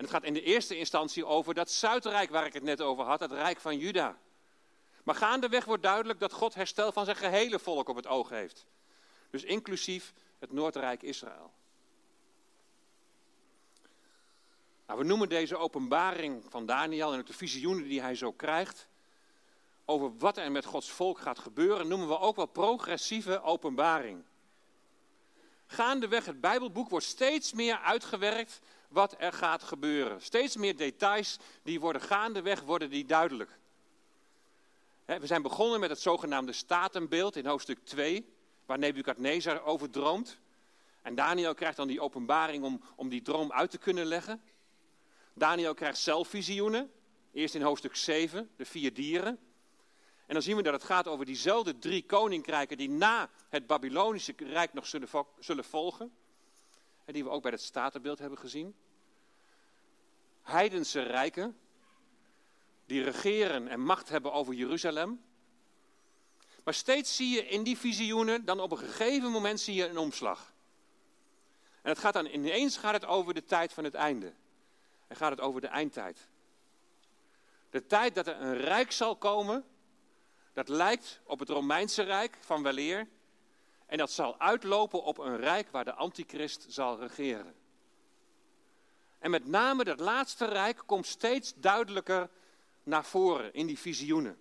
En 0.01 0.08
het 0.08 0.15
gaat 0.15 0.25
in 0.25 0.34
de 0.34 0.43
eerste 0.43 0.77
instantie 0.77 1.25
over 1.25 1.53
dat 1.53 1.72
Zuidrijk 1.72 2.29
waar 2.29 2.46
ik 2.46 2.53
het 2.53 2.63
net 2.63 2.81
over 2.81 3.03
had, 3.03 3.20
het 3.20 3.31
Rijk 3.31 3.60
van 3.60 3.77
Juda. 3.77 4.17
Maar 5.03 5.15
gaandeweg 5.15 5.65
wordt 5.65 5.84
duidelijk 5.84 6.20
dat 6.20 6.34
God 6.34 6.53
herstel 6.53 6.91
van 6.91 7.05
zijn 7.05 7.17
gehele 7.17 7.60
volk 7.60 7.89
op 7.89 7.96
het 7.96 8.08
oog 8.08 8.29
heeft. 8.29 8.65
Dus 9.29 9.43
inclusief 9.43 10.13
het 10.39 10.51
Noordrijk 10.51 11.03
Israël. 11.03 11.53
Nou, 14.88 15.00
we 15.00 15.05
noemen 15.05 15.29
deze 15.29 15.58
openbaring 15.58 16.43
van 16.50 16.65
Daniel 16.65 17.13
en 17.13 17.20
ook 17.20 17.27
de 17.27 17.34
visioenen 17.34 17.88
die 17.88 18.01
hij 18.01 18.15
zo 18.15 18.31
krijgt, 18.31 18.88
over 19.86 20.17
wat 20.17 20.38
er 20.38 20.51
met 20.51 20.65
Gods 20.65 20.89
volk 20.89 21.20
gaat 21.20 21.39
gebeuren, 21.39 21.88
noemen 21.88 22.08
we 22.08 22.20
ook 22.20 22.36
wel 22.36 22.46
progressieve 22.46 23.41
openbaring. 23.41 24.24
Gaandeweg 25.65 26.25
het 26.25 26.41
Bijbelboek 26.41 26.89
wordt 26.89 27.05
steeds 27.05 27.53
meer 27.53 27.77
uitgewerkt 27.77 28.62
wat 28.91 29.15
er 29.17 29.33
gaat 29.33 29.63
gebeuren. 29.63 30.21
Steeds 30.21 30.55
meer 30.55 30.77
details 30.77 31.38
die 31.63 31.79
worden 31.79 32.01
gaandeweg 32.01 32.62
worden 32.62 32.89
die 32.89 33.05
duidelijk. 33.05 33.60
We 35.05 35.27
zijn 35.27 35.41
begonnen 35.41 35.79
met 35.79 35.89
het 35.89 36.00
zogenaamde 36.00 36.53
statenbeeld 36.53 37.36
in 37.36 37.45
hoofdstuk 37.45 37.79
2, 37.83 38.33
waar 38.65 38.77
Nebukadnezar 38.77 39.63
over 39.63 39.89
droomt. 39.89 40.39
En 41.01 41.15
Daniel 41.15 41.53
krijgt 41.53 41.77
dan 41.77 41.88
die 41.88 42.01
openbaring 42.01 42.63
om, 42.63 42.81
om 42.95 43.10
die 43.10 43.21
droom 43.21 43.51
uit 43.51 43.71
te 43.71 43.77
kunnen 43.77 44.05
leggen. 44.05 44.41
Daniel 45.33 45.74
krijgt 45.74 45.98
zelf 45.98 46.27
visioenen. 46.27 46.91
Eerst 47.33 47.55
in 47.55 47.62
hoofdstuk 47.62 47.95
7, 47.95 48.50
de 48.55 48.65
vier 48.65 48.93
dieren. 48.93 49.39
En 50.25 50.33
dan 50.33 50.41
zien 50.41 50.55
we 50.55 50.62
dat 50.62 50.74
het 50.74 50.83
gaat 50.83 51.07
over 51.07 51.25
diezelfde 51.25 51.79
drie 51.79 52.05
koninkrijken 52.05 52.77
die 52.77 52.89
na 52.89 53.29
het 53.50 53.67
Babylonische 53.67 54.33
Rijk 54.38 54.74
nog 54.74 54.88
zullen, 54.88 55.10
zullen 55.39 55.63
volgen. 55.63 56.12
Die 57.12 57.24
we 57.24 57.30
ook 57.30 57.41
bij 57.41 57.51
het 57.51 57.62
statenbeeld 57.62 58.20
hebben 58.20 58.38
gezien. 58.38 58.75
Heidense 60.41 61.01
rijken, 61.01 61.58
die 62.86 63.03
regeren 63.03 63.68
en 63.68 63.80
macht 63.80 64.10
hebben 64.10 64.34
over 64.34 64.53
Jeruzalem. 64.53 65.22
Maar 66.63 66.74
steeds 66.74 67.15
zie 67.15 67.30
je 67.30 67.48
in 67.48 67.63
die 67.63 67.77
visioenen, 67.77 68.46
dan 68.46 68.60
op 68.60 68.72
een 68.72 68.77
gegeven 68.77 69.32
moment 69.32 69.60
zie 69.60 69.75
je 69.75 69.88
een 69.88 69.98
omslag. 69.98 70.53
En 71.82 71.89
het 71.89 72.00
gaat 72.00 72.13
dan 72.13 72.25
ineens 72.25 72.77
gaat 72.77 72.94
het 72.94 73.06
over 73.06 73.34
de 73.34 73.44
tijd 73.44 73.74
van 73.74 73.84
het 73.84 73.94
einde. 73.94 74.34
En 75.08 75.15
gaat 75.15 75.32
het 75.32 75.41
over 75.41 75.62
de 75.62 75.68
eindtijd. 75.68 76.30
De 77.70 77.86
tijd 77.86 78.15
dat 78.15 78.27
er 78.27 78.41
een 78.41 78.58
rijk 78.58 78.91
zal 78.91 79.15
komen, 79.15 79.65
dat 80.53 80.70
lijkt 80.70 81.22
op 81.24 81.39
het 81.39 81.50
Romeinse 81.50 82.03
Rijk 82.03 82.38
van 82.39 82.63
weleer. 82.63 83.08
En 83.91 83.98
dat 83.98 84.12
zal 84.12 84.39
uitlopen 84.39 85.03
op 85.03 85.17
een 85.17 85.38
rijk 85.38 85.71
waar 85.71 85.86
de 85.86 85.93
antichrist 85.93 86.65
zal 86.69 87.00
regeren. 87.00 87.55
En 89.19 89.31
met 89.31 89.48
name 89.48 89.83
dat 89.83 90.00
laatste 90.00 90.45
rijk 90.45 90.83
komt 90.86 91.05
steeds 91.05 91.53
duidelijker 91.55 92.29
naar 92.83 93.05
voren 93.05 93.53
in 93.53 93.67
die 93.67 93.79
visioenen. 93.79 94.39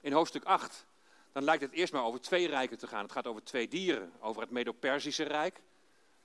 In 0.00 0.12
hoofdstuk 0.12 0.44
8, 0.44 0.86
dan 1.32 1.44
lijkt 1.44 1.62
het 1.62 1.72
eerst 1.72 1.92
maar 1.92 2.04
over 2.04 2.20
twee 2.20 2.46
rijken 2.46 2.78
te 2.78 2.86
gaan. 2.86 3.02
Het 3.02 3.12
gaat 3.12 3.26
over 3.26 3.44
twee 3.44 3.68
dieren, 3.68 4.12
over 4.20 4.42
het 4.42 4.50
Medo-Persische 4.50 5.24
Rijk 5.24 5.60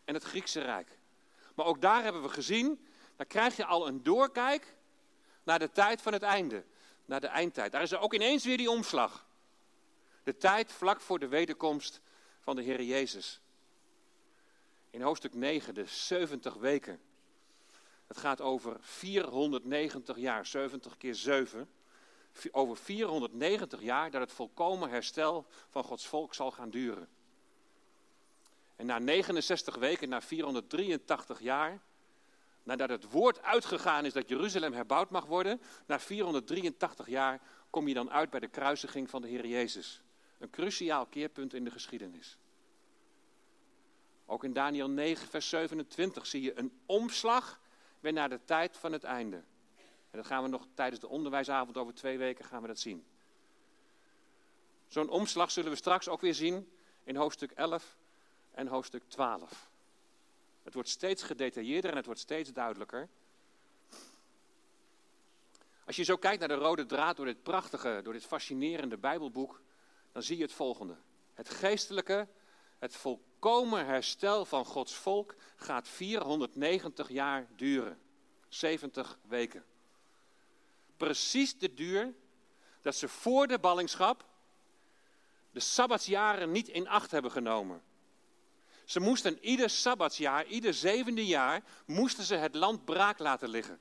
en 0.06 0.14
het 0.14 0.24
Griekse 0.24 0.62
Rijk. 0.62 0.98
Maar 1.54 1.66
ook 1.66 1.82
daar 1.82 2.04
hebben 2.04 2.22
we 2.22 2.30
gezien, 2.30 2.88
dan 3.16 3.28
krijg 3.28 3.56
je 3.56 3.66
al 3.66 3.88
een 3.88 4.04
doorkijk 4.04 4.76
naar 5.44 5.60
de 5.60 5.72
tijd 5.72 6.02
van 6.02 6.14
het 6.14 6.24
einde, 6.24 6.64
naar 7.06 7.22
de 7.22 7.28
eindtijd. 7.28 7.72
Daar 7.72 7.82
is 7.82 7.92
er 7.92 8.00
ook 8.00 8.14
ineens 8.14 8.46
weer 8.46 8.58
die 8.58 8.72
omslag. 8.72 9.25
De 10.26 10.38
tijd 10.38 10.72
vlak 10.72 11.02
voor 11.02 11.20
de 11.20 11.28
wederkomst 11.28 12.02
van 12.40 12.56
de 12.56 12.62
Heer 12.62 12.82
Jezus. 12.82 13.42
In 14.90 15.02
hoofdstuk 15.02 15.34
9, 15.34 15.74
de 15.74 15.86
70 15.86 16.54
weken. 16.54 17.02
Het 18.08 18.18
gaat 18.18 18.42
over 18.42 18.78
490 18.80 20.18
jaar, 20.18 20.46
70 20.46 20.98
keer 20.98 21.16
7. 21.16 21.70
Over 22.52 22.78
490 22.78 23.82
jaar 23.82 24.12
dat 24.12 24.22
het 24.22 24.32
volkomen 24.32 24.90
herstel 24.90 25.46
van 25.70 25.84
Gods 25.84 26.08
volk 26.08 26.34
zal 26.34 26.52
gaan 26.52 26.70
duren. 26.70 27.10
En 28.76 28.86
na 28.86 29.00
69 29.00 29.76
weken, 29.76 30.10
na 30.10 30.22
483 30.22 31.40
jaar, 31.40 31.82
nadat 32.64 32.90
het 32.90 33.12
woord 33.12 33.42
uitgegaan 33.42 34.06
is 34.06 34.14
dat 34.14 34.30
Jeruzalem 34.30 34.74
herbouwd 34.74 35.10
mag 35.10 35.26
worden, 35.26 35.62
na 35.86 36.00
483 36.00 37.08
jaar 37.08 37.42
kom 37.70 37.88
je 37.88 37.94
dan 37.94 38.12
uit 38.12 38.30
bij 38.30 38.40
de 38.40 38.48
kruisiging 38.48 39.10
van 39.10 39.22
de 39.22 39.28
Heer 39.28 39.48
Jezus. 39.48 40.04
Een 40.46 40.52
cruciaal 40.52 41.06
keerpunt 41.06 41.54
in 41.54 41.64
de 41.64 41.72
geschiedenis. 41.72 42.38
Ook 44.26 44.44
in 44.44 44.54
Daniel 44.54 44.90
9, 44.90 45.28
vers 45.28 45.50
27 45.50 46.26
zie 46.26 46.42
je 46.42 46.60
een 46.60 46.80
omslag 46.86 47.60
weer 48.00 48.14
naar 48.14 48.30
de 48.30 48.40
tijd 48.46 48.78
van 48.78 48.92
het 48.92 49.04
einde. 49.04 49.36
En 50.12 50.18
dat 50.18 50.26
gaan 50.26 50.44
we 50.44 50.50
nog 50.50 50.68
tijdens 50.74 51.02
de 51.02 51.08
onderwijsavond 51.08 51.78
over 51.78 51.94
twee 51.94 52.18
weken 52.18 52.46
gaan 52.46 52.62
we 52.62 52.68
dat 52.68 52.80
zien. 52.80 53.06
Zo'n 54.88 55.10
omslag 55.10 55.52
zullen 55.52 55.72
we 55.72 55.78
straks 55.78 56.08
ook 56.08 56.22
weer 56.22 56.34
zien 56.34 56.72
in 57.04 57.16
hoofdstuk 57.16 57.52
11 57.52 57.98
en 58.52 58.68
hoofdstuk 58.68 59.04
12. 59.08 59.70
Het 60.64 60.74
wordt 60.74 60.90
steeds 60.90 61.24
gedetailleerder 61.24 61.92
en 61.92 61.98
het 61.98 62.06
wordt 62.06 62.22
steeds 62.22 62.52
duidelijker. 62.52 63.10
Als 65.86 65.96
je 65.96 66.04
zo 66.04 66.16
kijkt 66.16 66.40
naar 66.40 66.58
de 66.58 66.64
rode 66.64 66.86
draad 66.86 67.16
door 67.16 67.26
dit 67.26 67.44
prachtige, 67.44 68.00
door 68.04 68.14
dit 68.14 68.26
fascinerende 68.26 68.98
Bijbelboek, 68.98 69.62
dan 70.16 70.24
zie 70.24 70.38
je 70.38 70.44
het 70.44 70.54
volgende. 70.54 70.96
Het 71.34 71.50
geestelijke, 71.50 72.28
het 72.80 72.96
volkomen 72.96 73.86
herstel 73.86 74.46
van 74.46 74.66
Gods 74.66 74.94
volk 74.94 75.36
gaat 75.56 75.88
490 75.88 77.10
jaar 77.10 77.48
duren. 77.56 78.00
70 78.48 79.20
weken. 79.28 79.66
Precies 80.98 81.58
de 81.58 81.74
duur 81.74 82.14
dat 82.82 82.96
ze 82.96 83.08
voor 83.08 83.48
de 83.48 83.60
ballingschap 83.60 84.26
de 85.52 85.60
sabbatsjaren 85.60 86.52
niet 86.52 86.68
in 86.68 86.88
acht 86.88 87.12
hebben 87.12 87.32
genomen. 87.32 87.84
Ze 88.86 89.00
moesten 89.00 89.46
ieder 89.46 89.70
sabbatsjaar, 89.70 90.46
ieder 90.46 90.74
zevende 90.74 91.26
jaar, 91.26 91.64
moesten 91.86 92.24
ze 92.24 92.36
het 92.36 92.56
land 92.56 92.86
braak 92.86 93.20
laten 93.20 93.50
liggen. 93.50 93.80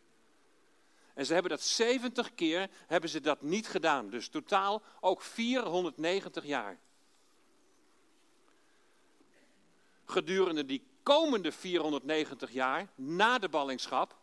En 1.15 1.27
ze 1.27 1.33
hebben 1.33 1.51
dat 1.51 1.63
70 1.63 2.35
keer, 2.35 2.71
hebben 2.87 3.11
ze 3.11 3.21
dat 3.21 3.43
niet 3.43 3.69
gedaan. 3.69 4.11
Dus 4.11 4.29
totaal 4.29 4.83
ook 5.01 5.23
490 5.23 6.45
jaar. 6.45 6.79
Gedurende 10.05 10.65
die 10.65 10.87
komende 11.03 11.53
490 11.53 12.51
jaar, 12.53 12.89
na 12.95 13.39
de 13.39 13.49
ballingschap, 13.49 14.17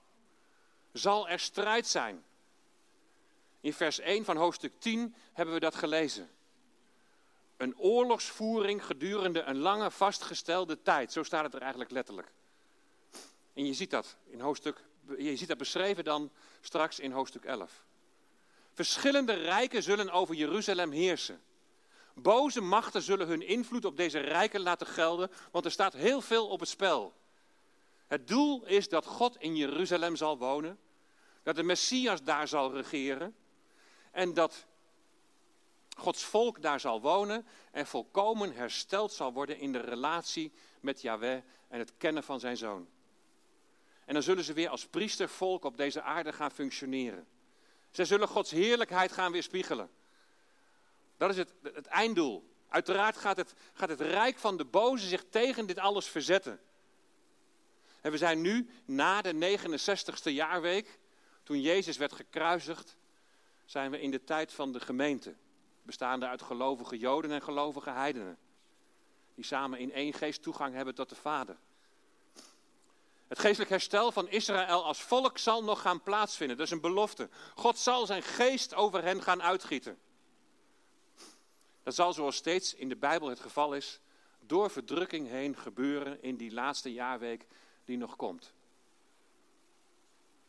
zal 0.91 1.29
er 1.29 1.39
strijd 1.39 1.87
zijn. 1.87 2.23
In 3.59 3.73
vers 3.73 3.99
1 3.99 4.25
van 4.25 4.37
hoofdstuk 4.37 4.73
10 4.79 5.15
hebben 5.33 5.53
we 5.53 5.59
dat 5.59 5.75
gelezen. 5.75 6.29
Een 7.57 7.77
oorlogsvoering 7.77 8.85
gedurende 8.85 9.41
een 9.41 9.57
lange 9.57 9.91
vastgestelde 9.91 10.81
tijd. 10.81 11.11
Zo 11.11 11.23
staat 11.23 11.43
het 11.43 11.53
er 11.53 11.61
eigenlijk 11.61 11.91
letterlijk. 11.91 12.31
En 13.53 13.65
je 13.65 13.73
ziet 13.73 13.89
dat, 13.89 14.17
in 14.25 14.39
hoofdstuk, 14.39 14.83
je 15.17 15.35
ziet 15.35 15.47
dat 15.47 15.57
beschreven 15.57 16.03
dan 16.03 16.31
straks 16.61 16.99
in 16.99 17.11
hoofdstuk 17.11 17.45
11. 17.45 17.83
Verschillende 18.73 19.33
rijken 19.33 19.83
zullen 19.83 20.09
over 20.09 20.35
Jeruzalem 20.35 20.91
heersen. 20.91 21.41
Boze 22.13 22.61
machten 22.61 23.01
zullen 23.01 23.27
hun 23.27 23.47
invloed 23.47 23.85
op 23.85 23.97
deze 23.97 24.19
rijken 24.19 24.61
laten 24.61 24.87
gelden, 24.87 25.31
want 25.51 25.65
er 25.65 25.71
staat 25.71 25.93
heel 25.93 26.21
veel 26.21 26.47
op 26.47 26.59
het 26.59 26.69
spel. 26.69 27.13
Het 28.07 28.27
doel 28.27 28.65
is 28.65 28.89
dat 28.89 29.05
God 29.05 29.37
in 29.37 29.55
Jeruzalem 29.55 30.15
zal 30.15 30.37
wonen, 30.37 30.79
dat 31.43 31.55
de 31.55 31.63
Messias 31.63 32.23
daar 32.23 32.47
zal 32.47 32.73
regeren 32.73 33.35
en 34.11 34.33
dat 34.33 34.65
Gods 35.97 36.23
volk 36.23 36.61
daar 36.61 36.79
zal 36.79 37.01
wonen 37.01 37.45
en 37.71 37.87
volkomen 37.87 38.53
hersteld 38.53 39.11
zal 39.11 39.33
worden 39.33 39.59
in 39.59 39.71
de 39.71 39.79
relatie 39.79 40.51
met 40.79 41.01
Yahweh 41.01 41.41
en 41.67 41.79
het 41.79 41.93
kennen 41.97 42.23
van 42.23 42.39
zijn 42.39 42.57
zoon. 42.57 42.87
En 44.11 44.17
dan 44.17 44.25
zullen 44.25 44.43
ze 44.43 44.53
weer 44.53 44.69
als 44.69 44.87
priestervolk 44.87 45.63
op 45.63 45.77
deze 45.77 46.01
aarde 46.01 46.33
gaan 46.33 46.51
functioneren. 46.51 47.27
Zij 47.91 48.05
zullen 48.05 48.27
Gods 48.27 48.51
heerlijkheid 48.51 49.11
gaan 49.11 49.31
weerspiegelen. 49.31 49.89
Dat 51.17 51.29
is 51.29 51.37
het, 51.37 51.53
het 51.61 51.85
einddoel. 51.85 52.49
Uiteraard 52.69 53.17
gaat 53.17 53.37
het, 53.37 53.53
gaat 53.73 53.89
het 53.89 54.01
rijk 54.01 54.37
van 54.37 54.57
de 54.57 54.65
boze 54.65 55.07
zich 55.07 55.25
tegen 55.29 55.65
dit 55.65 55.79
alles 55.79 56.07
verzetten. 56.07 56.59
En 58.01 58.11
we 58.11 58.17
zijn 58.17 58.41
nu 58.41 58.69
na 58.85 59.21
de 59.21 59.57
69ste 59.59 60.31
jaarweek, 60.31 60.99
toen 61.43 61.61
Jezus 61.61 61.97
werd 61.97 62.13
gekruisigd, 62.13 62.97
zijn 63.65 63.91
we 63.91 64.01
in 64.01 64.11
de 64.11 64.23
tijd 64.23 64.53
van 64.53 64.71
de 64.71 64.79
gemeente 64.79 65.35
bestaande 65.81 66.27
uit 66.27 66.41
gelovige 66.41 66.97
Joden 66.97 67.31
en 67.31 67.41
gelovige 67.41 67.89
heidenen. 67.89 68.37
Die 69.35 69.45
samen 69.45 69.79
in 69.79 69.91
één 69.91 70.13
geest 70.13 70.41
toegang 70.41 70.73
hebben 70.75 70.95
tot 70.95 71.09
de 71.09 71.15
Vader. 71.15 71.57
Het 73.31 73.39
geestelijk 73.39 73.69
herstel 73.69 74.11
van 74.11 74.29
Israël 74.29 74.85
als 74.85 75.01
volk 75.01 75.37
zal 75.37 75.63
nog 75.63 75.81
gaan 75.81 76.03
plaatsvinden. 76.03 76.57
Dat 76.57 76.65
is 76.65 76.71
een 76.71 76.81
belofte. 76.81 77.29
God 77.55 77.77
zal 77.77 78.05
zijn 78.05 78.23
geest 78.23 78.73
over 78.73 79.03
hen 79.03 79.21
gaan 79.21 79.41
uitgieten. 79.41 79.99
Dat 81.83 81.95
zal 81.95 82.13
zoals 82.13 82.35
steeds 82.35 82.73
in 82.73 82.89
de 82.89 82.95
Bijbel 82.95 83.27
het 83.27 83.39
geval 83.39 83.75
is, 83.75 83.99
door 84.39 84.69
verdrukking 84.69 85.27
heen 85.27 85.57
gebeuren 85.57 86.21
in 86.21 86.35
die 86.35 86.53
laatste 86.53 86.93
jaarweek 86.93 87.47
die 87.85 87.97
nog 87.97 88.15
komt. 88.15 88.53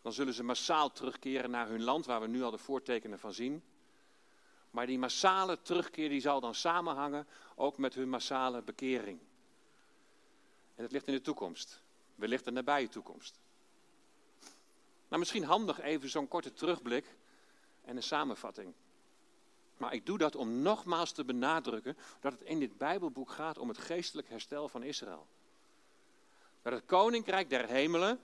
Dan 0.01 0.13
zullen 0.13 0.35
ze 0.35 0.45
massaal 0.45 0.93
terugkeren 0.93 1.51
naar 1.51 1.69
hun 1.69 1.83
land, 1.83 2.07
waar 2.07 2.21
we 2.21 2.27
nu 2.27 2.43
al 2.43 2.51
de 2.51 2.59
voortekenen 2.59 3.19
van 3.19 3.33
zien. 3.33 3.63
Maar 4.71 4.87
die 4.87 4.99
massale 4.99 5.61
terugkeer 5.61 6.09
die 6.09 6.21
zal 6.21 6.41
dan 6.41 6.55
samenhangen 6.55 7.27
ook 7.55 7.79
met 7.79 7.95
hun 7.95 8.09
massale 8.09 8.63
bekering. 8.63 9.21
En 10.75 10.83
het 10.83 10.93
ligt 10.93 11.07
in 11.07 11.15
de 11.15 11.21
toekomst. 11.21 11.82
Wellicht 12.23 12.47
een 12.47 12.55
nabije 12.55 12.89
toekomst. 12.89 13.41
Nou, 15.09 15.19
misschien 15.19 15.45
handig 15.45 15.81
even 15.81 16.09
zo'n 16.09 16.29
korte 16.29 16.53
terugblik 16.53 17.17
en 17.85 17.97
een 17.97 18.03
samenvatting. 18.03 18.75
Maar 19.77 19.95
ik 19.95 20.07
doe 20.07 20.19
dat 20.19 20.37
om 20.37 20.63
nogmaals 20.63 21.13
te 21.13 21.25
benadrukken 21.25 21.97
dat 22.21 22.33
het 22.33 22.43
in 22.43 22.59
dit 22.59 22.79
Bijbelboek 22.79 23.31
gaat 23.31 23.59
om 23.59 23.69
het 23.69 23.79
geestelijk 23.79 24.29
herstel 24.29 24.69
van 24.69 24.83
Israël. 24.83 25.27
Dat 26.63 26.73
het 26.73 26.85
koninkrijk 26.87 27.51
der 27.51 27.67
hemelen, 27.69 28.21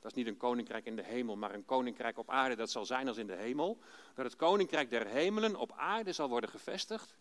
dat 0.00 0.10
is 0.10 0.16
niet 0.16 0.26
een 0.26 0.36
koninkrijk 0.36 0.86
in 0.86 0.96
de 0.96 1.04
hemel, 1.04 1.36
maar 1.36 1.54
een 1.54 1.64
koninkrijk 1.64 2.18
op 2.18 2.30
aarde, 2.30 2.56
dat 2.56 2.70
zal 2.70 2.86
zijn 2.86 3.08
als 3.08 3.16
in 3.16 3.26
de 3.26 3.36
hemel. 3.36 3.78
Dat 4.14 4.24
het 4.24 4.36
koninkrijk 4.36 4.90
der 4.90 5.06
hemelen 5.06 5.56
op 5.56 5.72
aarde 5.72 6.12
zal 6.12 6.28
worden 6.28 6.50
gevestigd 6.50 7.16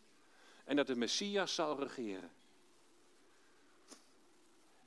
en 0.63 0.75
dat 0.75 0.87
de 0.87 0.95
Messias 0.95 1.55
zal 1.55 1.79
regeren. 1.79 2.31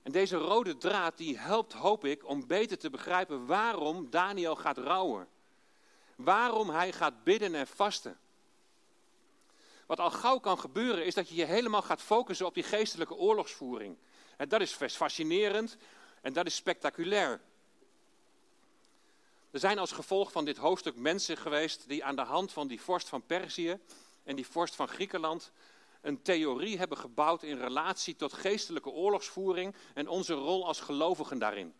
En 0.02 0.12
deze 0.12 0.36
rode 0.36 0.76
draad 0.76 1.16
die 1.16 1.38
helpt, 1.38 1.72
hoop 1.72 2.04
ik, 2.04 2.26
om 2.28 2.46
beter 2.46 2.78
te 2.78 2.90
begrijpen 2.90 3.46
waarom 3.46 4.10
Daniel 4.10 4.56
gaat 4.56 4.78
rouwen. 4.78 5.28
Waarom 6.16 6.70
hij 6.70 6.92
gaat 6.92 7.24
bidden 7.24 7.54
en 7.54 7.66
vasten. 7.66 8.18
Wat 9.86 10.00
al 10.00 10.10
gauw 10.10 10.38
kan 10.38 10.58
gebeuren 10.58 11.04
is 11.04 11.14
dat 11.14 11.28
je 11.28 11.34
je 11.34 11.44
helemaal 11.44 11.82
gaat 11.82 12.02
focussen 12.02 12.46
op 12.46 12.54
die 12.54 12.62
geestelijke 12.62 13.14
oorlogsvoering. 13.14 13.96
En 14.36 14.48
dat 14.48 14.60
is 14.60 14.72
fascinerend 14.72 15.76
en 16.20 16.32
dat 16.32 16.46
is 16.46 16.54
spectaculair. 16.54 17.40
Er 19.50 19.58
zijn 19.58 19.78
als 19.78 19.92
gevolg 19.92 20.32
van 20.32 20.44
dit 20.44 20.56
hoofdstuk 20.56 20.96
mensen 20.96 21.36
geweest 21.36 21.88
die 21.88 22.04
aan 22.04 22.16
de 22.16 22.22
hand 22.22 22.52
van 22.52 22.68
die 22.68 22.80
vorst 22.80 23.08
van 23.08 23.26
Perzië 23.26 23.78
en 24.24 24.36
die 24.36 24.46
vorst 24.46 24.74
van 24.74 24.88
Griekenland 24.88 25.52
een 26.00 26.22
theorie 26.22 26.78
hebben 26.78 26.98
gebouwd 26.98 27.42
in 27.42 27.58
relatie 27.58 28.16
tot 28.16 28.32
geestelijke 28.32 28.90
oorlogsvoering 28.90 29.74
en 29.94 30.08
onze 30.08 30.34
rol 30.34 30.66
als 30.66 30.80
gelovigen 30.80 31.38
daarin. 31.38 31.74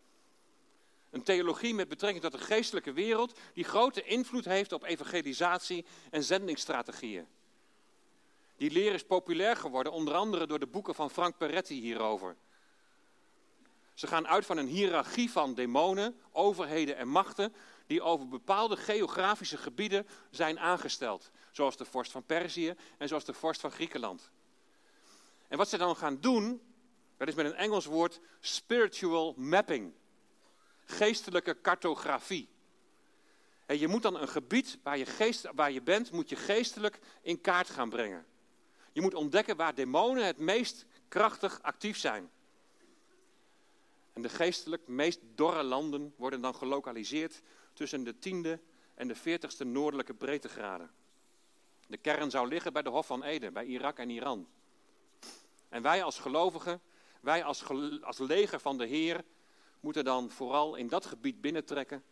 Een 1.11 1.23
theologie 1.23 1.75
met 1.75 1.89
betrekking 1.89 2.23
tot 2.23 2.33
de 2.33 2.47
geestelijke 2.47 2.93
wereld 2.93 3.39
die 3.55 3.65
grote 3.65 4.03
invloed 4.03 4.45
heeft 4.45 4.73
op 4.73 4.85
evangelisatie 4.85 5.85
en 6.11 6.23
zendingsstrategieën. 6.23 7.27
Die 8.57 8.71
leer 8.71 8.95
is 8.95 9.05
populair 9.05 9.57
geworden, 9.57 9.93
onder 9.93 10.15
andere 10.15 10.47
door 10.47 10.59
de 10.59 10.67
boeken 10.67 10.95
van 10.95 11.11
Frank 11.11 11.37
Peretti 11.37 11.81
hierover. 11.81 12.37
Ze 13.95 14.07
gaan 14.07 14.27
uit 14.27 14.47
van 14.47 14.57
een 14.57 14.67
hiërarchie 14.67 15.31
van 15.31 15.55
demonen, 15.55 16.21
overheden 16.33 16.97
en 16.97 17.09
machten 17.09 17.55
die 17.87 18.03
over 18.03 18.29
bepaalde 18.29 18.77
geografische 18.77 19.57
gebieden 19.57 20.07
zijn 20.31 20.59
aangesteld. 20.59 21.31
Zoals 21.51 21.77
de 21.77 21.85
vorst 21.85 22.13
van 22.13 22.25
Perzië 22.25 22.75
en 22.99 23.09
zoals 23.09 23.25
de 23.25 23.35
vorst 23.35 23.61
van 23.61 23.71
Griekenland. 23.71 24.31
En 25.49 25.59
wat 25.59 25.69
ze 25.69 25.79
dan 25.79 25.97
gaan 25.97 26.21
doen, 26.21 26.63
dat 27.17 27.29
is 27.29 27.35
met 27.35 27.47
een 27.47 27.55
Engels 27.55 27.85
woord 27.85 28.21
spiritual 28.41 29.35
mapping. 29.37 29.93
Geestelijke 30.85 31.61
cartografie. 31.61 32.49
En 33.67 33.79
je 33.79 33.89
moet 33.89 34.03
dan 34.03 34.21
een 34.21 34.29
gebied 34.29 34.79
waar 34.83 34.99
je, 34.99 35.07
geest, 35.07 35.49
waar 35.55 35.73
je 35.73 35.83
bent, 35.83 36.11
moet 36.11 36.29
je 36.29 36.37
geestelijk 36.37 36.99
in 37.23 37.41
kaart 37.41 37.71
gaan 37.71 37.89
brengen. 37.89 38.27
Je 38.93 39.01
moet 39.01 39.15
ontdekken 39.15 39.57
waar 39.57 39.75
demonen 39.75 40.27
het 40.27 40.39
meest 40.39 40.87
krachtig 41.09 41.63
actief 41.63 41.99
zijn. 41.99 42.31
En 44.13 44.23
de 44.23 44.29
geestelijk 44.29 44.89
meest 44.89 45.21
dorre 45.35 45.63
landen 45.63 46.15
worden 46.17 46.41
dan 46.41 46.55
gelokaliseerd 46.55 47.43
tussen 47.73 48.05
de 48.05 48.19
tiende 48.19 48.61
en 48.95 49.09
de 49.09 49.15
veertigste 49.15 49.65
noordelijke 49.65 50.15
breedtegraden. 50.15 50.91
De 51.91 51.97
kern 51.97 52.31
zou 52.31 52.49
liggen 52.49 52.73
bij 52.73 52.83
de 52.83 52.89
Hof 52.89 53.07
van 53.07 53.23
Eden, 53.23 53.53
bij 53.53 53.65
Irak 53.65 53.99
en 53.99 54.11
Iran. 54.11 54.49
En 55.69 55.83
wij 55.83 56.03
als 56.03 56.19
gelovigen, 56.19 56.81
wij 57.21 57.45
als, 57.45 57.65
als 58.03 58.19
leger 58.19 58.61
van 58.61 58.79
de 58.79 58.87
Heer, 58.87 59.25
moeten 59.81 60.05
dan 60.05 60.31
vooral 60.31 60.75
in 60.75 60.89
dat 60.89 61.07
gebied 61.07 61.41
binnentrekken. 61.41 62.05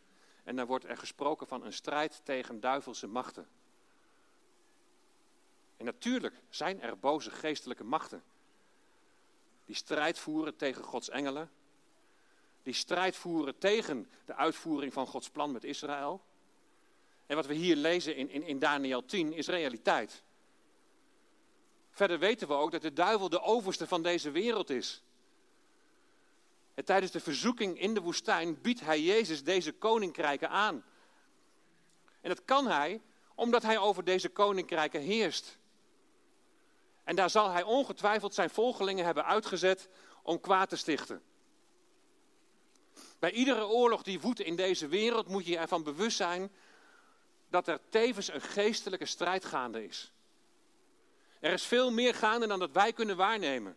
En 0.45 0.57
dan 0.57 0.67
wordt 0.67 0.85
er 0.85 0.97
gesproken 0.97 1.47
van 1.47 1.65
een 1.65 1.73
strijd 1.73 2.21
tegen 2.25 2.61
duivelse 2.61 3.07
machten. 3.07 3.49
En 5.77 5.85
natuurlijk 5.85 6.35
zijn 6.49 6.81
er 6.81 6.99
boze 6.99 7.31
geestelijke 7.31 7.85
machten. 7.85 8.23
Die 9.65 9.77
strijd 9.77 10.19
voeren 10.19 10.57
tegen 10.57 10.85
Gods 10.85 11.09
engelen. 11.09 11.51
Die 12.63 12.75
strijd 12.75 13.17
voeren 13.17 13.59
tegen 13.59 14.11
de 14.25 14.35
uitvoering 14.35 14.93
van 14.93 15.07
Gods 15.07 15.31
plan 15.31 15.53
met 15.53 15.65
Israël. 15.65 16.23
En 17.29 17.37
wat 17.37 17.47
we 17.47 17.55
hier 17.55 17.77
lezen 17.77 18.17
in, 18.17 18.31
in, 18.31 18.43
in 18.43 18.59
Daniel 18.59 19.05
10 19.05 19.33
is 19.33 19.47
realiteit. 19.47 20.23
Verder 21.91 22.19
weten 22.19 22.49
we 22.49 22.55
ook 22.55 22.71
dat 22.71 22.83
de 22.83 22.93
duivel 22.93 23.29
de 23.29 23.43
overste 23.43 23.87
van 23.87 24.03
deze 24.03 24.31
wereld 24.31 24.71
is. 24.71 25.03
En 26.75 26.85
tijdens 26.85 27.13
de 27.13 27.21
verzoeking 27.21 27.81
in 27.81 27.95
de 27.95 28.01
woestijn 28.01 28.61
biedt 28.61 28.81
hij 28.81 29.01
Jezus 29.01 29.45
deze 29.45 29.73
koninkrijken 29.73 30.51
aan. 30.51 30.85
En 32.21 32.29
dat 32.29 32.45
kan 32.45 32.67
hij 32.67 33.01
omdat 33.35 33.63
hij 33.63 33.79
over 33.79 34.05
deze 34.05 34.29
koninkrijken 34.29 35.01
heerst. 35.01 35.59
En 37.05 37.17
daar 37.17 37.31
zal 37.31 37.51
hij 37.51 37.63
ongetwijfeld 37.63 38.35
zijn 38.35 38.51
volgelingen 38.51 39.05
hebben 39.05 39.25
uitgezet 39.25 39.89
om 40.23 40.41
kwaad 40.41 40.69
te 40.69 40.77
stichten. 40.77 41.23
Bij 43.19 43.31
iedere 43.31 43.67
oorlog 43.67 44.03
die 44.03 44.21
woedt 44.21 44.41
in 44.41 44.57
deze 44.57 44.87
wereld 44.87 45.29
moet 45.29 45.47
je 45.47 45.59
ervan 45.59 45.83
bewust 45.83 46.17
zijn 46.17 46.51
dat 47.51 47.69
er 47.69 47.81
tevens 47.89 48.33
een 48.33 48.41
geestelijke 48.41 49.07
strijd 49.07 49.45
gaande 49.45 49.85
is. 49.85 50.13
Er 51.41 51.53
is 51.53 51.63
veel 51.63 51.93
meer 51.93 52.15
gaande 52.15 52.47
dan 52.47 52.59
dat 52.59 52.73
wij 52.73 52.93
kunnen 52.93 53.17
waarnemen. 53.17 53.77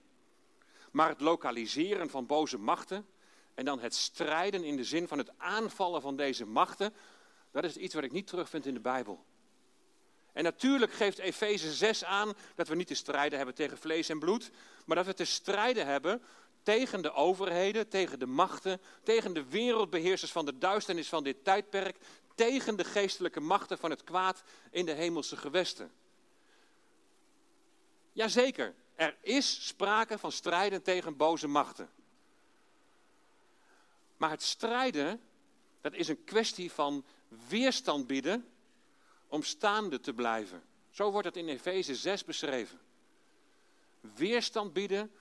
Maar 0.91 1.09
het 1.09 1.21
lokaliseren 1.21 2.09
van 2.09 2.25
boze 2.25 2.57
machten 2.57 3.07
en 3.53 3.65
dan 3.65 3.79
het 3.79 3.95
strijden 3.95 4.63
in 4.63 4.75
de 4.75 4.83
zin 4.83 5.07
van 5.07 5.17
het 5.17 5.31
aanvallen 5.37 6.01
van 6.01 6.15
deze 6.15 6.45
machten, 6.45 6.93
dat 7.51 7.63
is 7.63 7.77
iets 7.77 7.93
wat 7.93 8.03
ik 8.03 8.11
niet 8.11 8.27
terugvind 8.27 8.65
in 8.65 8.73
de 8.73 8.79
Bijbel. 8.79 9.25
En 10.33 10.43
natuurlijk 10.43 10.93
geeft 10.93 11.17
Efeze 11.17 11.73
6 11.73 12.03
aan 12.03 12.33
dat 12.55 12.67
we 12.67 12.75
niet 12.75 12.87
te 12.87 12.95
strijden 12.95 13.37
hebben 13.37 13.55
tegen 13.55 13.77
vlees 13.77 14.09
en 14.09 14.19
bloed, 14.19 14.51
maar 14.85 14.95
dat 14.95 15.05
we 15.05 15.13
te 15.13 15.25
strijden 15.25 15.85
hebben 15.85 16.21
tegen 16.63 17.01
de 17.01 17.13
overheden, 17.13 17.87
tegen 17.87 18.19
de 18.19 18.25
machten, 18.25 18.81
tegen 19.03 19.33
de 19.33 19.45
wereldbeheersers 19.49 20.31
van 20.31 20.45
de 20.45 20.57
duisternis 20.57 21.09
van 21.09 21.23
dit 21.23 21.43
tijdperk, 21.43 21.97
tegen 22.35 22.75
de 22.75 22.83
geestelijke 22.83 23.39
machten 23.39 23.77
van 23.77 23.89
het 23.89 24.03
kwaad 24.03 24.43
in 24.71 24.85
de 24.85 24.93
hemelse 24.93 25.37
gewesten. 25.37 25.91
Jazeker, 28.13 28.73
er 28.95 29.17
is 29.21 29.67
sprake 29.67 30.17
van 30.17 30.31
strijden 30.31 30.81
tegen 30.81 31.17
boze 31.17 31.47
machten. 31.47 31.89
Maar 34.17 34.29
het 34.29 34.43
strijden, 34.43 35.21
dat 35.81 35.93
is 35.93 36.07
een 36.07 36.23
kwestie 36.23 36.71
van 36.71 37.05
weerstand 37.47 38.07
bieden 38.07 38.49
om 39.27 39.43
staande 39.43 39.99
te 39.99 40.13
blijven. 40.13 40.63
Zo 40.89 41.11
wordt 41.11 41.27
het 41.27 41.37
in 41.37 41.47
Efeze 41.47 41.95
6 41.95 42.25
beschreven. 42.25 42.79
Weerstand 44.15 44.73
bieden 44.73 45.11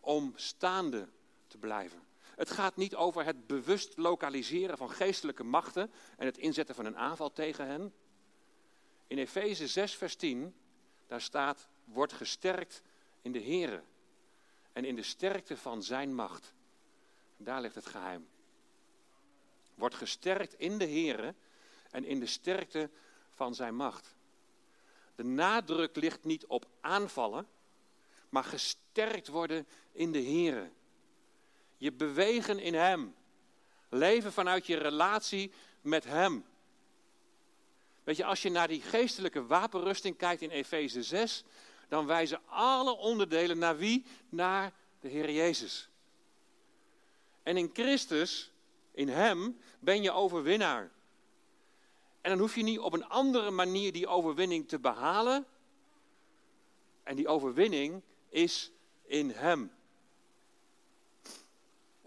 om 0.00 0.32
staande 0.36 1.08
te 1.46 1.58
blijven. 1.58 2.07
Het 2.38 2.50
gaat 2.50 2.76
niet 2.76 2.94
over 2.94 3.24
het 3.24 3.46
bewust 3.46 3.96
lokaliseren 3.96 4.76
van 4.76 4.90
geestelijke 4.90 5.44
machten 5.44 5.90
en 6.16 6.26
het 6.26 6.38
inzetten 6.38 6.74
van 6.74 6.84
een 6.84 6.96
aanval 6.96 7.32
tegen 7.32 7.66
hen. 7.66 7.94
In 9.06 9.18
Efeze 9.18 9.66
6, 9.66 9.94
vers 9.94 10.16
10, 10.16 10.54
daar 11.06 11.20
staat, 11.20 11.68
wordt 11.84 12.12
gesterkt 12.12 12.82
in 13.22 13.32
de 13.32 13.42
Here 13.42 13.82
en 14.72 14.84
in 14.84 14.94
de 14.94 15.02
sterkte 15.02 15.56
van 15.56 15.82
zijn 15.82 16.14
macht. 16.14 16.54
Daar 17.36 17.60
ligt 17.60 17.74
het 17.74 17.86
geheim. 17.86 18.28
Wordt 19.74 19.94
gesterkt 19.94 20.54
in 20.54 20.78
de 20.78 20.88
Here 20.88 21.34
en 21.90 22.04
in 22.04 22.20
de 22.20 22.26
sterkte 22.26 22.90
van 23.30 23.54
zijn 23.54 23.74
macht. 23.74 24.14
De 25.14 25.24
nadruk 25.24 25.96
ligt 25.96 26.24
niet 26.24 26.46
op 26.46 26.66
aanvallen, 26.80 27.48
maar 28.28 28.44
gesterkt 28.44 29.28
worden 29.28 29.66
in 29.92 30.12
de 30.12 30.22
Here. 30.22 30.70
Je 31.78 31.92
bewegen 31.92 32.58
in 32.58 32.74
Hem. 32.74 33.14
Leven 33.88 34.32
vanuit 34.32 34.66
je 34.66 34.76
relatie 34.76 35.52
met 35.80 36.04
Hem. 36.04 36.44
Weet 38.04 38.16
je, 38.16 38.24
als 38.24 38.42
je 38.42 38.50
naar 38.50 38.68
die 38.68 38.82
geestelijke 38.82 39.46
wapenrusting 39.46 40.16
kijkt 40.16 40.42
in 40.42 40.50
Efeze 40.50 41.02
6, 41.02 41.44
dan 41.88 42.06
wijzen 42.06 42.40
alle 42.46 42.96
onderdelen 42.96 43.58
naar 43.58 43.76
wie? 43.76 44.04
Naar 44.28 44.72
de 45.00 45.08
Heer 45.08 45.30
Jezus. 45.30 45.88
En 47.42 47.56
in 47.56 47.70
Christus, 47.72 48.52
in 48.92 49.08
Hem, 49.08 49.60
ben 49.78 50.02
je 50.02 50.12
overwinnaar. 50.12 50.90
En 52.20 52.30
dan 52.30 52.38
hoef 52.38 52.54
je 52.54 52.62
niet 52.62 52.78
op 52.78 52.92
een 52.92 53.08
andere 53.08 53.50
manier 53.50 53.92
die 53.92 54.06
overwinning 54.06 54.68
te 54.68 54.78
behalen. 54.78 55.46
En 57.02 57.16
die 57.16 57.28
overwinning 57.28 58.02
is 58.28 58.72
in 59.06 59.30
Hem. 59.30 59.72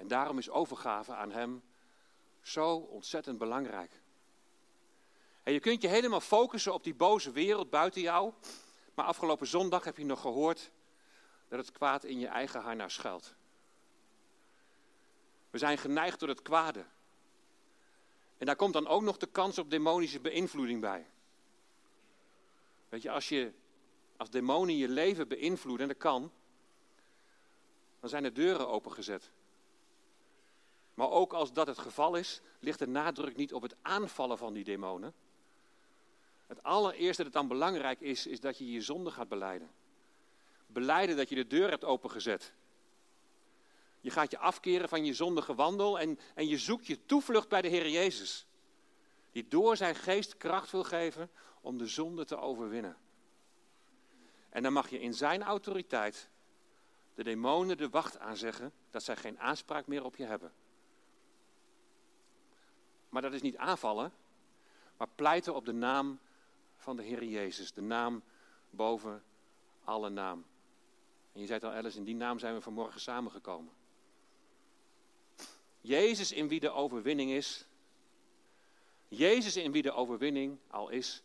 En 0.02 0.08
daarom 0.08 0.38
is 0.38 0.50
overgave 0.50 1.14
aan 1.14 1.32
Hem 1.32 1.64
zo 2.42 2.76
ontzettend 2.76 3.38
belangrijk. 3.38 4.02
En 5.44 5.54
je 5.54 5.60
kunt 5.60 5.82
je 5.82 5.88
helemaal 5.88 6.22
focussen 6.22 6.74
op 6.74 6.84
die 6.84 6.96
boze 6.96 7.32
wereld 7.32 7.70
buiten 7.70 8.02
jou. 8.02 8.34
Maar 8.94 9.06
afgelopen 9.06 9.48
zondag 9.48 9.84
heb 9.84 9.98
je 9.98 10.06
nog 10.06 10.22
gehoord 10.22 10.72
dat 11.48 11.60
het 11.60 11.72
kwaad 11.72 12.04
in 12.04 12.20
je 12.20 12.28
eigen 12.28 12.62
harnas 12.62 12.94
schuilt. 12.94 13.36
We 15.50 15.58
zijn 15.58 15.78
geneigd 15.78 16.20
door 16.20 16.30
het 16.30 16.42
kwade. 16.42 16.86
En 18.38 18.46
daar 18.46 18.56
komt 18.56 18.74
dan 18.74 18.88
ook 18.88 19.02
nog 19.02 19.18
de 19.18 19.28
kans 19.28 19.58
op 19.58 19.70
demonische 19.70 20.20
beïnvloeding 20.20 20.82
bij. 20.82 21.06
Weet 22.90 23.02
je, 23.02 23.12
als, 23.12 23.30
je, 23.30 23.52
als 24.18 24.30
demonen 24.30 24.78
je 24.78 24.90
leven 24.90 25.28
beïnvloeden, 25.28 25.88
en 25.88 25.94
dat 25.94 26.02
kan, 26.02 26.32
dan 28.00 28.10
zijn 28.10 28.24
de 28.24 28.32
deuren 28.32 28.68
opengezet. 28.68 29.32
Maar 31.02 31.12
ook 31.12 31.34
als 31.34 31.54
dat 31.54 31.68
het 31.68 31.78
geval 31.78 32.16
is, 32.16 32.42
ligt 32.60 32.80
de 32.80 32.88
nadruk 32.88 33.36
niet 33.36 33.54
op 33.54 33.62
het 33.62 33.76
aanvallen 33.82 34.38
van 34.38 34.54
die 34.54 34.64
demonen. 34.64 35.14
Het 36.48 36.64
allereerste 36.64 37.24
dat 37.24 37.34
dan 37.34 37.48
belangrijk 37.48 38.02
is, 38.02 38.28
is 38.28 38.40
dat 38.40 38.58
je 38.58 38.72
je 38.72 38.82
zonde 38.82 39.12
gaat 39.12 39.28
beleiden. 39.28 39.72
Beleiden 40.68 41.18
dat 41.18 41.30
je 41.30 41.36
de 41.36 41.48
deur 41.48 41.70
hebt 41.70 41.84
opengezet. 41.84 42.54
Je 44.02 44.10
gaat 44.10 44.32
je 44.32 44.38
afkeren 44.38 44.90
van 44.90 45.06
je 45.06 45.14
zondige 45.14 45.56
wandel 45.56 46.00
en, 46.00 46.20
en 46.36 46.48
je 46.48 46.58
zoekt 46.58 46.88
je 46.88 47.06
toevlucht 47.06 47.50
bij 47.50 47.62
de 47.62 47.68
Heer 47.68 47.90
Jezus. 47.90 48.46
Die 49.32 49.48
door 49.48 49.78
zijn 49.78 49.96
geest 49.96 50.38
kracht 50.38 50.72
wil 50.72 50.84
geven 50.84 51.30
om 51.62 51.78
de 51.78 51.88
zonde 51.88 52.26
te 52.26 52.38
overwinnen. 52.38 52.98
En 54.50 54.64
dan 54.64 54.74
mag 54.74 54.90
je 54.90 55.00
in 55.00 55.14
zijn 55.14 55.44
autoriteit 55.44 56.30
de 57.16 57.24
demonen 57.24 57.78
de 57.78 57.90
wacht 57.90 58.20
aanzeggen 58.20 58.74
dat 58.90 59.04
zij 59.04 59.16
geen 59.16 59.40
aanspraak 59.40 59.88
meer 59.88 60.04
op 60.04 60.16
je 60.16 60.26
hebben. 60.26 60.52
Maar 63.12 63.22
dat 63.22 63.34
is 63.34 63.42
niet 63.42 63.58
aanvallen, 63.58 64.14
maar 64.98 65.08
pleiten 65.16 65.56
op 65.56 65.66
de 65.66 65.74
naam 65.74 66.20
van 66.76 66.96
de 66.96 67.04
Heer 67.04 67.24
Jezus. 67.24 67.74
De 67.74 67.82
naam 67.82 68.24
boven 68.70 69.24
alle 69.84 70.10
naam. 70.10 70.46
En 71.34 71.40
je 71.40 71.46
zei 71.46 71.60
het 71.60 71.70
al, 71.70 71.76
Alice, 71.76 71.98
in 71.98 72.04
die 72.04 72.16
naam 72.16 72.40
zijn 72.40 72.54
we 72.54 72.62
vanmorgen 72.62 73.00
samengekomen. 73.00 73.74
Jezus 75.82 76.32
in 76.32 76.48
wie 76.48 76.60
de 76.60 76.70
overwinning 76.70 77.32
is. 77.32 77.66
Jezus 79.08 79.56
in 79.56 79.72
wie 79.72 79.82
de 79.82 79.92
overwinning 79.92 80.58
al 80.68 80.90
is 80.90 81.24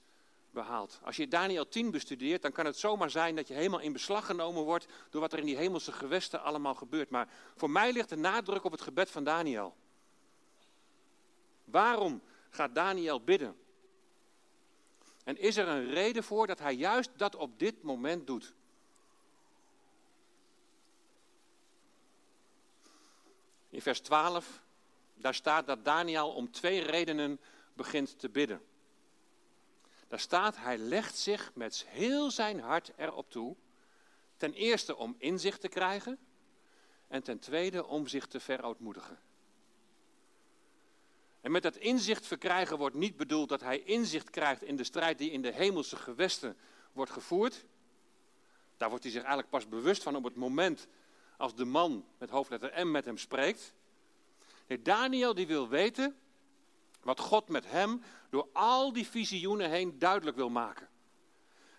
behaald. 0.51 1.01
Als 1.03 1.17
je 1.17 1.29
Daniel 1.29 1.69
10 1.69 1.91
bestudeert, 1.91 2.43
dan 2.43 2.53
kan 2.53 2.67
het 2.67 2.79
zomaar 2.79 3.11
zijn 3.11 3.37
dat 3.37 3.49
je 3.49 3.55
helemaal 3.55 3.81
in 3.81 3.93
beslag 3.93 4.27
genomen 4.27 4.63
wordt 4.63 4.87
door 5.11 5.21
wat 5.21 5.33
er 5.33 5.39
in 5.39 5.45
die 5.45 5.57
hemelse 5.57 5.93
gewesten 5.93 6.43
allemaal 6.43 6.75
gebeurt. 6.75 7.11
Maar 7.11 7.29
voor 7.57 7.71
mij 7.71 7.93
ligt 7.93 8.09
de 8.09 8.17
nadruk 8.17 8.65
op 8.65 8.73
het 8.73 8.81
gebed 8.81 9.11
van 9.11 9.25
Daniel. 9.25 9.77
Waarom 11.67 12.23
gaat 12.51 12.75
Daniel 12.75 13.21
bidden? 13.21 13.57
En 15.25 15.39
is 15.39 15.57
er 15.57 15.69
een 15.69 15.91
reden 15.91 16.25
voor 16.25 16.47
dat 16.47 16.59
hij 16.59 16.75
juist 16.75 17.11
dat 17.17 17.35
op 17.35 17.59
dit 17.59 17.83
moment 17.83 18.27
doet? 18.27 18.55
In 23.71 23.83
vers 23.83 24.01
12, 24.01 24.63
daar 25.15 25.35
staat 25.35 25.67
dat 25.67 25.85
Daniel 25.85 26.33
om 26.33 26.51
twee 26.51 26.83
redenen 26.83 27.41
begint 27.73 28.19
te 28.19 28.29
bidden. 28.29 28.63
Daar 30.09 30.21
staat, 30.21 30.57
hij 30.57 30.79
legt 30.79 31.19
zich 31.19 31.51
met 31.55 31.85
heel 31.89 32.31
zijn 32.31 32.61
hart 32.61 32.93
erop 32.97 33.31
toe. 33.31 33.57
Ten 34.37 34.53
eerste 34.53 34.97
om 34.97 35.15
inzicht 35.19 35.61
te 35.61 35.69
krijgen 35.69 36.19
en 37.09 37.23
ten 37.23 37.39
tweede 37.39 37.87
om 37.87 38.07
zich 38.07 38.27
te 38.27 38.41
verootmoedigen. 38.41 39.19
En 41.47 41.53
met 41.53 41.63
dat 41.63 41.77
inzicht 41.77 42.27
verkrijgen 42.27 42.79
wordt 42.79 42.95
niet 42.95 43.17
bedoeld 43.17 43.49
dat 43.49 43.61
hij 43.61 43.79
inzicht 43.79 44.31
krijgt 44.31 44.63
in 44.63 44.77
de 44.77 44.85
strijd 44.85 45.19
die 45.19 45.31
in 45.31 45.43
de 45.43 45.53
hemelse 45.53 45.97
gewesten 45.97 46.57
wordt 46.93 47.11
gevoerd. 47.11 47.65
Daar 48.77 48.89
wordt 48.89 49.05
hij 49.05 49.13
zich 49.13 49.23
eigenlijk 49.23 49.51
pas 49.51 49.69
bewust 49.69 50.03
van 50.03 50.17
op 50.17 50.25
het 50.25 50.37
moment 50.37 50.87
als 51.37 51.55
de 51.55 51.65
man 51.65 52.05
met 52.19 52.31
hoofdletter 52.31 52.87
M 52.87 52.91
met 52.91 53.05
hem 53.05 53.19
spreekt. 53.19 53.73
Nee, 54.67 54.83
Daniel 54.83 55.35
die 55.35 55.47
wil 55.47 55.69
weten 55.69 56.17
wat 57.03 57.21
God 57.21 57.49
met 57.49 57.71
hem 57.71 58.03
door 58.31 58.49
al 58.53 58.93
die 58.93 59.07
visioenen 59.07 59.71
heen 59.71 59.99
duidelijk 59.99 60.37
wil 60.37 60.51
maken. 60.51 60.89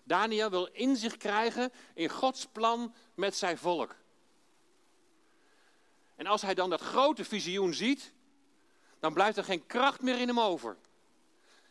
Daniel 0.03 0.49
wil 0.49 0.65
inzicht 0.65 1.17
krijgen 1.17 1.71
in 1.93 2.09
Gods 2.09 2.45
plan 2.45 2.93
met 3.13 3.35
zijn 3.35 3.57
volk. 3.57 3.95
En 6.15 6.27
als 6.27 6.41
hij 6.41 6.53
dan 6.53 6.69
dat 6.69 6.81
grote 6.81 7.25
visioen 7.25 7.73
ziet, 7.73 8.15
dan 8.99 9.13
blijft 9.13 9.37
er 9.37 9.43
geen 9.43 9.65
kracht 9.65 10.01
meer 10.01 10.19
in 10.19 10.27
hem 10.27 10.39
over. 10.39 10.77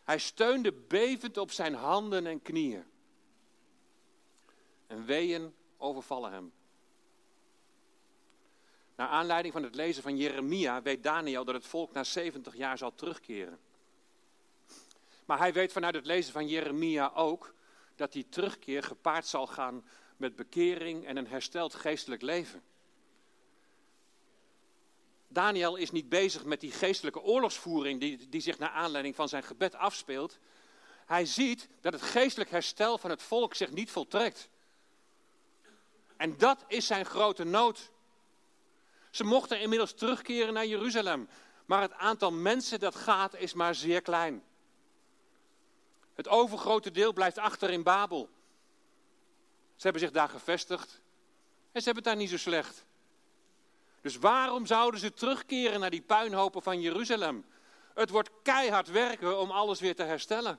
Hij 0.05 0.19
steunde 0.19 0.73
bevend 0.73 1.37
op 1.37 1.51
zijn 1.51 1.75
handen 1.75 2.27
en 2.27 2.43
knieën. 2.43 2.85
En 4.87 5.05
weeën 5.05 5.55
overvallen 5.77 6.33
hem. 6.33 6.53
Naar 8.97 9.09
aanleiding 9.09 9.53
van 9.53 9.63
het 9.63 9.75
lezen 9.75 10.03
van 10.03 10.17
Jeremia 10.17 10.83
weet 10.83 11.03
Daniel 11.03 11.45
dat 11.45 11.55
het 11.55 11.67
volk 11.67 11.93
na 11.93 12.05
70 12.05 12.57
jaar 12.57 12.79
zal 12.79 12.95
terugkeren. 12.95 13.59
Maar 15.25 15.39
hij 15.39 15.53
weet 15.53 15.73
vanuit 15.73 15.95
het 15.95 16.07
lezen 16.07 16.33
van 16.33 16.49
Jeremia 16.49 17.13
ook 17.15 17.55
dat 17.95 18.13
die 18.13 18.29
terugkeer 18.29 18.83
gepaard 18.83 19.27
zal 19.27 19.47
gaan 19.47 19.85
met 20.17 20.37
bekering 20.37 21.07
en 21.07 21.17
een 21.17 21.27
hersteld 21.27 21.75
geestelijk 21.75 22.23
leven. 22.23 22.63
Daniel 25.37 25.77
is 25.77 25.91
niet 25.91 26.09
bezig 26.09 26.45
met 26.45 26.61
die 26.61 26.71
geestelijke 26.73 27.21
oorlogsvoering 27.21 28.01
die, 28.01 28.29
die 28.29 28.41
zich 28.41 28.59
naar 28.59 28.71
aanleiding 28.71 29.15
van 29.15 29.29
zijn 29.29 29.43
gebed 29.43 29.75
afspeelt. 29.75 30.39
Hij 31.07 31.27
ziet 31.27 31.69
dat 31.81 31.93
het 31.93 32.03
geestelijk 32.03 32.51
herstel 32.51 32.99
van 32.99 33.11
het 33.11 33.23
volk 33.23 33.55
zich 33.55 33.71
niet 33.71 33.91
voltrekt. 33.91 34.49
En 36.17 36.37
dat 36.37 36.65
is 36.67 36.87
zijn 36.87 37.05
grote 37.05 37.45
nood. 37.45 37.91
Ze 39.11 39.25
mochten 39.25 39.61
inmiddels 39.61 39.93
terugkeren 39.95 40.55
naar 40.55 40.67
Jeruzalem, 40.67 41.29
maar 41.67 41.83
het 41.83 41.93
aantal 41.93 42.33
mensen 42.33 42.81
dat 42.81 42.95
gaat 42.95 43.35
is 43.35 43.55
maar 43.55 43.75
zeer 43.75 44.03
klein. 44.03 44.45
Het 46.15 46.29
overgrote 46.29 46.91
deel 46.91 47.13
blijft 47.13 47.39
achter 47.39 47.71
in 47.71 47.83
Babel. 47.83 48.29
Ze 49.75 49.83
hebben 49.83 50.03
zich 50.03 50.11
daar 50.11 50.29
gevestigd 50.29 51.01
en 51.73 51.81
ze 51.81 51.85
hebben 51.85 51.95
het 51.95 52.05
daar 52.05 52.17
niet 52.17 52.31
zo 52.31 52.37
slecht. 52.37 52.85
Dus 54.07 54.17
waarom 54.17 54.67
zouden 54.67 55.01
ze 55.01 55.13
terugkeren 55.13 55.81
naar 55.81 55.91
die 55.91 56.03
puinhopen 56.03 56.63
van 56.63 56.81
Jeruzalem? 56.81 57.45
Het 57.95 58.11
wordt 58.11 58.31
keihard 58.43 58.89
werken 58.89 59.41
om 59.41 59.51
alles 59.51 59.81
weer 59.81 59.95
te 59.95 60.03
herstellen. 60.03 60.59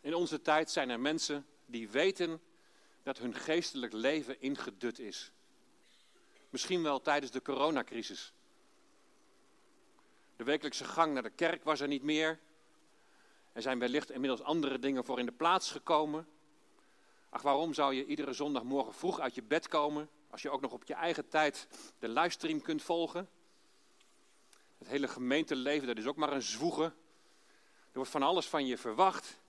In 0.00 0.14
onze 0.14 0.42
tijd 0.42 0.70
zijn 0.70 0.90
er 0.90 1.00
mensen 1.00 1.46
die 1.66 1.88
weten 1.88 2.40
dat 3.02 3.18
hun 3.18 3.34
geestelijk 3.34 3.92
leven 3.92 4.40
ingedut 4.40 4.98
is. 4.98 5.32
Misschien 6.50 6.82
wel 6.82 7.00
tijdens 7.00 7.32
de 7.32 7.42
coronacrisis. 7.42 8.32
De 10.36 10.44
wekelijkse 10.44 10.84
gang 10.84 11.12
naar 11.12 11.22
de 11.22 11.30
kerk 11.30 11.64
was 11.64 11.80
er 11.80 11.88
niet 11.88 12.02
meer. 12.02 12.40
Er 13.52 13.62
zijn 13.62 13.78
wellicht 13.78 14.10
inmiddels 14.10 14.42
andere 14.42 14.78
dingen 14.78 15.04
voor 15.04 15.18
in 15.18 15.26
de 15.26 15.32
plaats 15.32 15.70
gekomen. 15.70 16.28
Ach, 17.34 17.42
waarom 17.42 17.74
zou 17.74 17.94
je 17.94 18.06
iedere 18.06 18.32
zondagmorgen 18.32 18.94
vroeg 18.94 19.20
uit 19.20 19.34
je 19.34 19.42
bed 19.42 19.68
komen, 19.68 20.10
als 20.30 20.42
je 20.42 20.50
ook 20.50 20.60
nog 20.60 20.72
op 20.72 20.84
je 20.84 20.94
eigen 20.94 21.28
tijd 21.28 21.68
de 21.98 22.08
livestream 22.08 22.62
kunt 22.62 22.82
volgen? 22.82 23.28
Het 24.78 24.88
hele 24.88 25.08
gemeenteleven, 25.08 25.86
dat 25.86 25.98
is 25.98 26.06
ook 26.06 26.16
maar 26.16 26.32
een 26.32 26.42
zwoegen. 26.42 26.84
Er 26.84 27.92
wordt 27.92 28.10
van 28.10 28.22
alles 28.22 28.46
van 28.46 28.66
je 28.66 28.78
verwacht. 28.78 29.40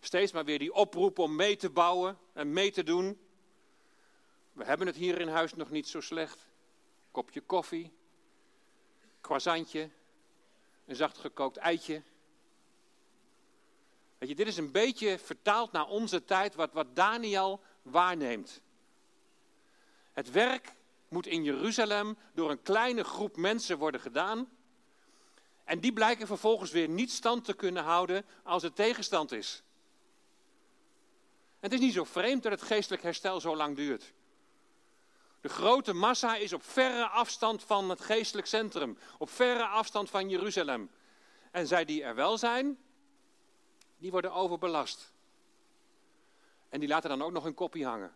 Steeds 0.00 0.32
maar 0.32 0.44
weer 0.44 0.58
die 0.58 0.72
oproep 0.72 1.18
om 1.18 1.36
mee 1.36 1.56
te 1.56 1.70
bouwen 1.70 2.18
en 2.32 2.52
mee 2.52 2.70
te 2.70 2.82
doen. 2.82 3.18
We 4.52 4.64
hebben 4.64 4.86
het 4.86 4.96
hier 4.96 5.20
in 5.20 5.28
huis 5.28 5.54
nog 5.54 5.70
niet 5.70 5.88
zo 5.88 6.00
slecht. 6.00 6.48
Kopje 7.10 7.40
koffie, 7.40 7.92
croissantje, 9.20 9.90
een 10.86 10.96
zacht 10.96 11.18
gekookt 11.18 11.56
eitje. 11.56 12.02
Weet 14.24 14.36
je, 14.36 14.44
dit 14.44 14.52
is 14.52 14.58
een 14.58 14.72
beetje 14.72 15.18
vertaald 15.18 15.72
naar 15.72 15.86
onze 15.86 16.24
tijd 16.24 16.54
wat, 16.54 16.72
wat 16.72 16.96
Daniel 16.96 17.60
waarneemt. 17.82 18.60
Het 20.12 20.30
werk 20.30 20.74
moet 21.08 21.26
in 21.26 21.44
Jeruzalem 21.44 22.16
door 22.34 22.50
een 22.50 22.62
kleine 22.62 23.04
groep 23.04 23.36
mensen 23.36 23.78
worden 23.78 24.00
gedaan. 24.00 24.48
En 25.64 25.80
die 25.80 25.92
blijken 25.92 26.26
vervolgens 26.26 26.70
weer 26.70 26.88
niet 26.88 27.10
stand 27.10 27.44
te 27.44 27.54
kunnen 27.54 27.82
houden 27.82 28.24
als 28.42 28.62
er 28.62 28.72
tegenstand 28.72 29.32
is. 29.32 29.62
Het 31.60 31.72
is 31.72 31.80
niet 31.80 31.94
zo 31.94 32.04
vreemd 32.04 32.42
dat 32.42 32.52
het 32.52 32.62
geestelijk 32.62 33.02
herstel 33.02 33.40
zo 33.40 33.56
lang 33.56 33.76
duurt. 33.76 34.12
De 35.40 35.48
grote 35.48 35.92
massa 35.92 36.36
is 36.36 36.52
op 36.52 36.62
verre 36.64 37.06
afstand 37.06 37.62
van 37.62 37.90
het 37.90 38.00
geestelijk 38.00 38.46
centrum, 38.46 38.98
op 39.18 39.30
verre 39.30 39.66
afstand 39.66 40.10
van 40.10 40.28
Jeruzalem. 40.28 40.90
En 41.50 41.66
zij 41.66 41.84
die 41.84 42.02
er 42.02 42.14
wel 42.14 42.38
zijn, 42.38 42.78
die 44.04 44.12
worden 44.12 44.32
overbelast. 44.32 45.12
En 46.68 46.80
die 46.80 46.88
laten 46.88 47.08
dan 47.08 47.22
ook 47.22 47.32
nog 47.32 47.44
een 47.44 47.54
kopie 47.54 47.86
hangen. 47.86 48.14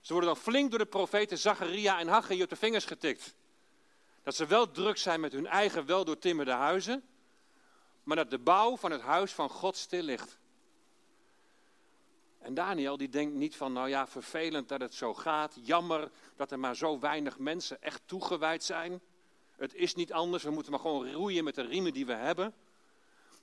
Ze 0.00 0.12
worden 0.12 0.32
dan 0.32 0.42
flink 0.42 0.70
door 0.70 0.78
de 0.78 0.86
profeten 0.86 1.38
Zacharia 1.38 1.98
en 1.98 2.08
Haggai 2.08 2.42
op 2.42 2.48
de 2.48 2.56
vingers 2.56 2.84
getikt. 2.84 3.34
Dat 4.22 4.34
ze 4.34 4.46
wel 4.46 4.70
druk 4.70 4.96
zijn 4.96 5.20
met 5.20 5.32
hun 5.32 5.46
eigen 5.46 5.86
wel 5.86 6.04
doortimmerde 6.04 6.50
huizen, 6.50 7.02
maar 8.02 8.16
dat 8.16 8.30
de 8.30 8.38
bouw 8.38 8.76
van 8.76 8.90
het 8.90 9.00
huis 9.00 9.32
van 9.32 9.48
God 9.48 9.76
stil 9.76 10.02
ligt. 10.02 10.38
En 12.38 12.54
Daniel 12.54 12.96
die 12.96 13.08
denkt 13.08 13.34
niet 13.34 13.56
van, 13.56 13.72
nou 13.72 13.88
ja, 13.88 14.06
vervelend 14.06 14.68
dat 14.68 14.80
het 14.80 14.94
zo 14.94 15.14
gaat, 15.14 15.58
jammer 15.62 16.10
dat 16.36 16.50
er 16.50 16.58
maar 16.58 16.76
zo 16.76 16.98
weinig 16.98 17.38
mensen 17.38 17.82
echt 17.82 18.02
toegewijd 18.04 18.64
zijn. 18.64 19.00
Het 19.56 19.74
is 19.74 19.94
niet 19.94 20.12
anders, 20.12 20.42
we 20.42 20.50
moeten 20.50 20.72
maar 20.72 20.80
gewoon 20.80 21.12
roeien 21.12 21.44
met 21.44 21.54
de 21.54 21.66
riemen 21.66 21.92
die 21.92 22.06
we 22.06 22.14
hebben. 22.14 22.54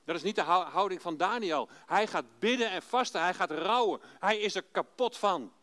Dat 0.09 0.17
is 0.17 0.23
niet 0.23 0.35
de 0.35 0.41
houding 0.41 1.01
van 1.01 1.17
Daniel. 1.17 1.69
Hij 1.85 2.07
gaat 2.07 2.39
bidden 2.39 2.69
en 2.69 2.81
vasten, 2.81 3.21
hij 3.21 3.33
gaat 3.33 3.51
rouwen. 3.51 4.01
Hij 4.19 4.39
is 4.39 4.55
er 4.55 4.63
kapot 4.71 5.17
van. 5.17 5.53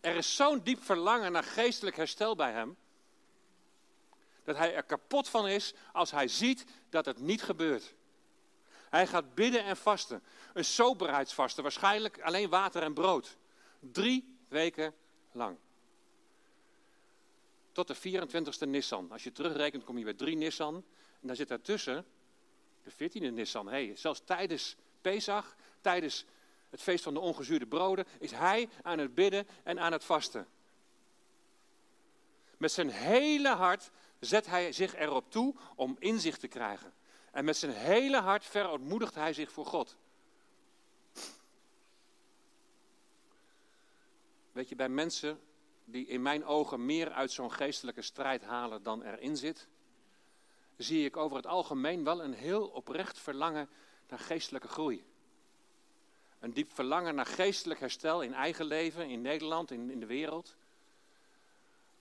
Er 0.00 0.16
is 0.16 0.36
zo'n 0.36 0.60
diep 0.62 0.84
verlangen 0.84 1.32
naar 1.32 1.42
geestelijk 1.44 1.96
herstel 1.96 2.36
bij 2.36 2.52
hem. 2.52 2.76
Dat 4.44 4.56
hij 4.56 4.74
er 4.74 4.82
kapot 4.82 5.28
van 5.28 5.48
is 5.48 5.74
als 5.92 6.10
hij 6.10 6.28
ziet 6.28 6.64
dat 6.88 7.04
het 7.04 7.18
niet 7.18 7.42
gebeurt. 7.42 7.94
Hij 8.90 9.06
gaat 9.06 9.34
bidden 9.34 9.64
en 9.64 9.76
vasten. 9.76 10.22
Een 10.52 10.64
soberheidsvasten, 10.64 11.62
waarschijnlijk 11.62 12.20
alleen 12.20 12.48
water 12.48 12.82
en 12.82 12.94
brood. 12.94 13.36
Drie 13.80 14.38
weken 14.48 14.94
lang. 15.32 15.56
Tot 17.72 17.88
de 17.88 17.96
24e 17.96 18.68
Nissan. 18.68 19.12
Als 19.12 19.22
je 19.22 19.32
terugrekent 19.32 19.84
kom 19.84 19.98
je 19.98 20.04
bij 20.04 20.14
drie 20.14 20.36
Nissan. 20.36 20.84
En 21.20 21.26
daar 21.26 21.36
zit 21.36 21.48
daartussen 21.48 22.04
de 22.82 22.92
14e 22.92 23.32
Nissan. 23.32 23.68
Hey, 23.68 23.96
zelfs 23.96 24.22
tijdens 24.24 24.76
Pesach, 25.00 25.56
tijdens 25.80 26.24
het 26.70 26.82
feest 26.82 27.04
van 27.04 27.14
de 27.14 27.20
ongezuurde 27.20 27.66
broden, 27.66 28.06
is 28.18 28.30
hij 28.30 28.68
aan 28.82 28.98
het 28.98 29.14
bidden 29.14 29.46
en 29.62 29.80
aan 29.80 29.92
het 29.92 30.04
vasten. 30.04 30.46
Met 32.56 32.72
zijn 32.72 32.90
hele 32.90 33.48
hart 33.48 33.90
zet 34.20 34.46
hij 34.46 34.72
zich 34.72 34.94
erop 34.94 35.30
toe 35.30 35.54
om 35.74 35.96
inzicht 35.98 36.40
te 36.40 36.48
krijgen. 36.48 36.92
En 37.30 37.44
met 37.44 37.56
zijn 37.56 37.72
hele 37.72 38.20
hart 38.20 38.44
verootmoedigt 38.44 39.14
hij 39.14 39.32
zich 39.32 39.52
voor 39.52 39.66
God. 39.66 39.96
Weet 44.52 44.68
je, 44.68 44.76
bij 44.76 44.88
mensen 44.88 45.40
die 45.84 46.06
in 46.06 46.22
mijn 46.22 46.44
ogen 46.44 46.86
meer 46.86 47.10
uit 47.10 47.30
zo'n 47.30 47.52
geestelijke 47.52 48.02
strijd 48.02 48.42
halen 48.42 48.82
dan 48.82 49.02
erin 49.02 49.36
zit, 49.36 49.68
zie 50.78 51.04
ik 51.04 51.16
over 51.16 51.36
het 51.36 51.46
algemeen 51.46 52.04
wel 52.04 52.22
een 52.22 52.32
heel 52.32 52.66
oprecht 52.66 53.18
verlangen 53.18 53.68
naar 54.08 54.18
geestelijke 54.18 54.68
groei. 54.68 55.04
Een 56.38 56.52
diep 56.52 56.74
verlangen 56.74 57.14
naar 57.14 57.26
geestelijk 57.26 57.80
herstel 57.80 58.22
in 58.22 58.34
eigen 58.34 58.64
leven, 58.64 59.08
in 59.08 59.22
Nederland, 59.22 59.70
in, 59.70 59.90
in 59.90 60.00
de 60.00 60.06
wereld. 60.06 60.56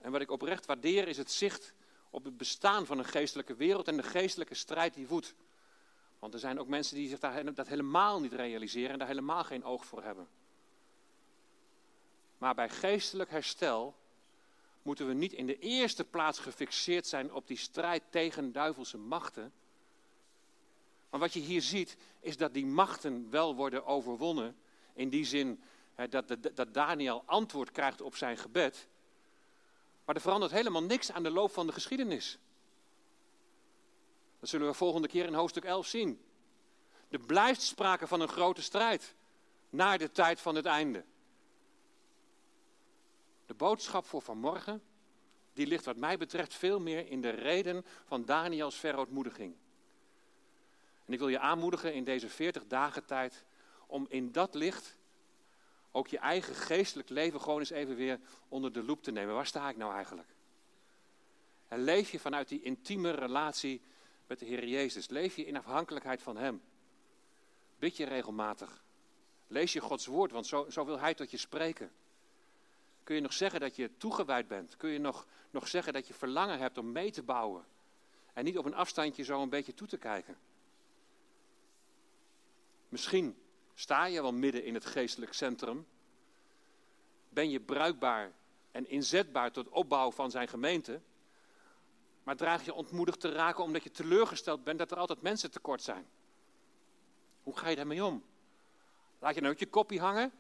En 0.02 0.12
wat 0.12 0.22
ik 0.22 0.32
oprecht 0.32 0.66
waardeer 0.66 1.08
is 1.08 1.18
het 1.18 1.32
zicht 1.32 1.74
op 2.10 2.24
het 2.24 2.38
bestaan 2.38 2.86
van 2.86 2.98
een 2.98 3.06
geestelijke 3.06 3.56
wereld 3.56 3.88
en 3.88 3.98
de 3.98 4.04
geestelijke 4.04 4.56
strijd 4.56 4.94
die 4.94 5.08
voedt. 5.08 5.36
Want 6.20 6.34
er 6.34 6.40
zijn 6.40 6.60
ook 6.60 6.68
mensen 6.68 6.96
die 6.96 7.10
zich 7.10 7.20
daar, 7.20 7.54
dat 7.54 7.68
helemaal 7.68 8.20
niet 8.20 8.34
realiseren 8.34 8.92
en 8.92 8.98
daar 8.98 9.08
helemaal 9.08 9.44
geen 9.44 9.64
oog 9.64 9.86
voor 9.86 10.04
hebben. 10.04 10.28
Maar 12.38 12.56
bij 12.56 12.70
geestelijk 12.70 13.30
herstel 13.30 13.96
moeten 14.88 15.08
we 15.08 15.14
niet 15.14 15.34
in 15.34 15.46
de 15.46 15.60
eerste 15.60 16.06
plaats 16.06 16.40
gefixeerd 16.40 17.08
zijn 17.08 17.34
op 17.34 17.48
die 17.48 17.58
strijd 17.58 18.04
tegen 18.10 18.52
duivelse 18.52 18.98
machten. 18.98 19.54
Maar 21.10 21.20
wat 21.20 21.34
je 21.34 21.40
hier 21.40 21.62
ziet, 21.62 21.98
is 22.20 22.38
dat 22.38 22.54
die 22.54 22.66
machten 22.66 23.30
wel 23.30 23.56
worden 23.56 23.86
overwonnen. 23.86 24.56
In 24.94 25.10
die 25.10 25.26
zin 25.26 25.62
hè, 25.96 26.08
dat, 26.08 26.36
dat 26.54 26.74
Daniel 26.74 27.24
antwoord 27.26 27.72
krijgt 27.72 28.02
op 28.02 28.16
zijn 28.16 28.38
gebed. 28.38 28.88
Maar 30.06 30.16
er 30.16 30.22
verandert 30.22 30.52
helemaal 30.52 30.84
niks 30.84 31.12
aan 31.12 31.24
de 31.24 31.32
loop 31.32 31.52
van 31.52 31.68
de 31.68 31.74
geschiedenis. 31.74 32.40
Dat 34.40 34.50
zullen 34.50 34.68
we 34.68 34.74
volgende 34.74 35.08
keer 35.08 35.26
in 35.26 35.34
hoofdstuk 35.34 35.66
11 35.66 35.88
zien. 35.88 36.22
Er 37.10 37.20
blijft 37.20 37.62
sprake 37.62 38.08
van 38.08 38.22
een 38.22 38.28
grote 38.28 38.62
strijd. 38.62 39.16
Naar 39.70 39.98
de 39.98 40.12
tijd 40.12 40.40
van 40.40 40.56
het 40.56 40.66
einde. 40.66 41.04
De 43.48 43.54
boodschap 43.54 44.06
voor 44.06 44.22
vanmorgen, 44.22 44.84
die 45.54 45.68
ligt 45.68 45.86
wat 45.86 45.98
mij 45.98 46.18
betreft 46.18 46.54
veel 46.54 46.80
meer 46.80 47.08
in 47.10 47.22
de 47.22 47.30
reden 47.30 47.86
van 48.06 48.26
Daniels 48.26 48.76
verootmoediging. 48.76 49.56
En 51.06 51.14
ik 51.14 51.20
wil 51.20 51.28
je 51.28 51.40
aanmoedigen 51.40 51.94
in 51.94 52.04
deze 52.04 52.30
40 52.30 52.68
dagen 52.68 53.06
tijd 53.06 53.46
om 53.86 54.06
in 54.10 54.32
dat 54.32 54.56
licht 54.56 54.98
ook 55.92 56.08
je 56.08 56.18
eigen 56.18 56.56
geestelijk 56.56 57.10
leven 57.10 57.42
gewoon 57.42 57.60
eens 57.60 57.70
even 57.70 57.96
weer 57.96 58.20
onder 58.48 58.74
de 58.74 58.84
loep 58.84 59.04
te 59.04 59.12
nemen. 59.12 59.36
Waar 59.36 59.46
sta 59.46 59.70
ik 59.70 59.78
nou 59.78 59.94
eigenlijk? 59.94 60.36
En 61.68 61.84
leef 61.84 62.12
je 62.12 62.20
vanuit 62.20 62.48
die 62.48 62.62
intieme 62.62 63.12
relatie 63.12 63.82
met 64.28 64.40
de 64.40 64.46
Heer 64.46 64.68
Jezus? 64.68 65.10
Leef 65.10 65.36
je 65.36 65.46
in 65.46 65.58
afhankelijkheid 65.58 66.22
van 66.22 66.38
Hem? 66.38 66.62
Bid 67.80 67.98
je 67.98 68.06
regelmatig? 68.06 68.84
Lees 69.48 69.74
je 69.74 69.80
Gods 69.80 70.06
woord, 70.06 70.32
want 70.32 70.48
zo, 70.48 70.70
zo 70.70 70.86
wil 70.86 71.00
Hij 71.00 71.14
tot 71.14 71.32
je 71.32 71.38
spreken. 71.38 71.92
Kun 73.08 73.16
je 73.16 73.22
nog 73.22 73.34
zeggen 73.34 73.60
dat 73.60 73.76
je 73.76 73.98
toegewijd 73.98 74.48
bent? 74.48 74.78
Kun 74.78 74.90
je 74.90 75.00
nog, 75.00 75.28
nog 75.50 75.68
zeggen 75.68 75.94
dat 75.94 76.08
je 76.08 76.14
verlangen 76.14 76.60
hebt 76.60 76.78
om 76.78 76.92
mee 76.92 77.12
te 77.12 77.24
bouwen? 77.24 77.66
En 78.34 78.44
niet 78.44 78.58
op 78.58 78.66
een 78.66 78.76
afstandje 78.76 79.24
zo 79.24 79.42
een 79.42 79.50
beetje 79.50 79.74
toe 79.74 79.88
te 79.88 79.98
kijken. 79.98 80.38
Misschien 82.90 83.38
sta 83.74 84.06
je 84.06 84.22
wel 84.22 84.34
midden 84.34 84.64
in 84.64 84.74
het 84.74 84.86
geestelijk 84.86 85.34
centrum. 85.34 85.88
Ben 87.30 87.50
je 87.50 87.60
bruikbaar 87.60 88.32
en 88.72 88.90
inzetbaar 88.90 89.52
tot 89.52 89.70
opbouw 89.70 90.12
van 90.12 90.32
zijn 90.32 90.48
gemeente. 90.48 91.02
Maar 92.24 92.36
draag 92.36 92.66
je 92.66 92.74
ontmoedigd 92.74 93.20
te 93.20 93.32
raken 93.32 93.64
omdat 93.64 93.84
je 93.84 93.92
teleurgesteld 93.92 94.64
bent 94.64 94.80
dat 94.80 94.92
er 94.92 94.98
altijd 94.98 95.22
mensen 95.22 95.52
tekort 95.52 95.82
zijn. 95.82 96.08
Hoe 97.44 97.58
ga 97.58 97.70
je 97.70 97.76
daarmee 97.76 98.06
om? 98.06 98.24
Laat 99.20 99.36
je 99.36 99.42
nou 99.42 99.56
je 99.58 99.70
kopie 99.70 100.00
hangen? 100.00 100.32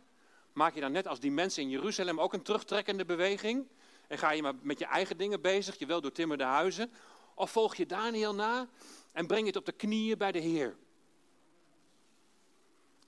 Maak 0.57 0.73
je 0.73 0.81
dan 0.81 0.91
net 0.91 1.07
als 1.07 1.19
die 1.19 1.31
mensen 1.31 1.63
in 1.63 1.69
Jeruzalem 1.69 2.19
ook 2.19 2.33
een 2.33 2.41
terugtrekkende 2.41 3.05
beweging? 3.05 3.67
En 4.07 4.17
ga 4.17 4.31
je 4.31 4.41
maar 4.41 4.53
met 4.61 4.79
je 4.79 4.85
eigen 4.85 5.17
dingen 5.17 5.41
bezig, 5.41 5.79
je 5.79 5.85
wel 5.85 6.01
door 6.01 6.11
timmerde 6.11 6.43
huizen? 6.43 6.91
Of 7.35 7.51
volg 7.51 7.75
je 7.75 7.85
Daniel 7.85 8.35
na 8.35 8.67
en 9.11 9.27
breng 9.27 9.41
je 9.41 9.47
het 9.47 9.55
op 9.55 9.65
de 9.65 9.71
knieën 9.71 10.17
bij 10.17 10.31
de 10.31 10.39
Heer? 10.39 10.77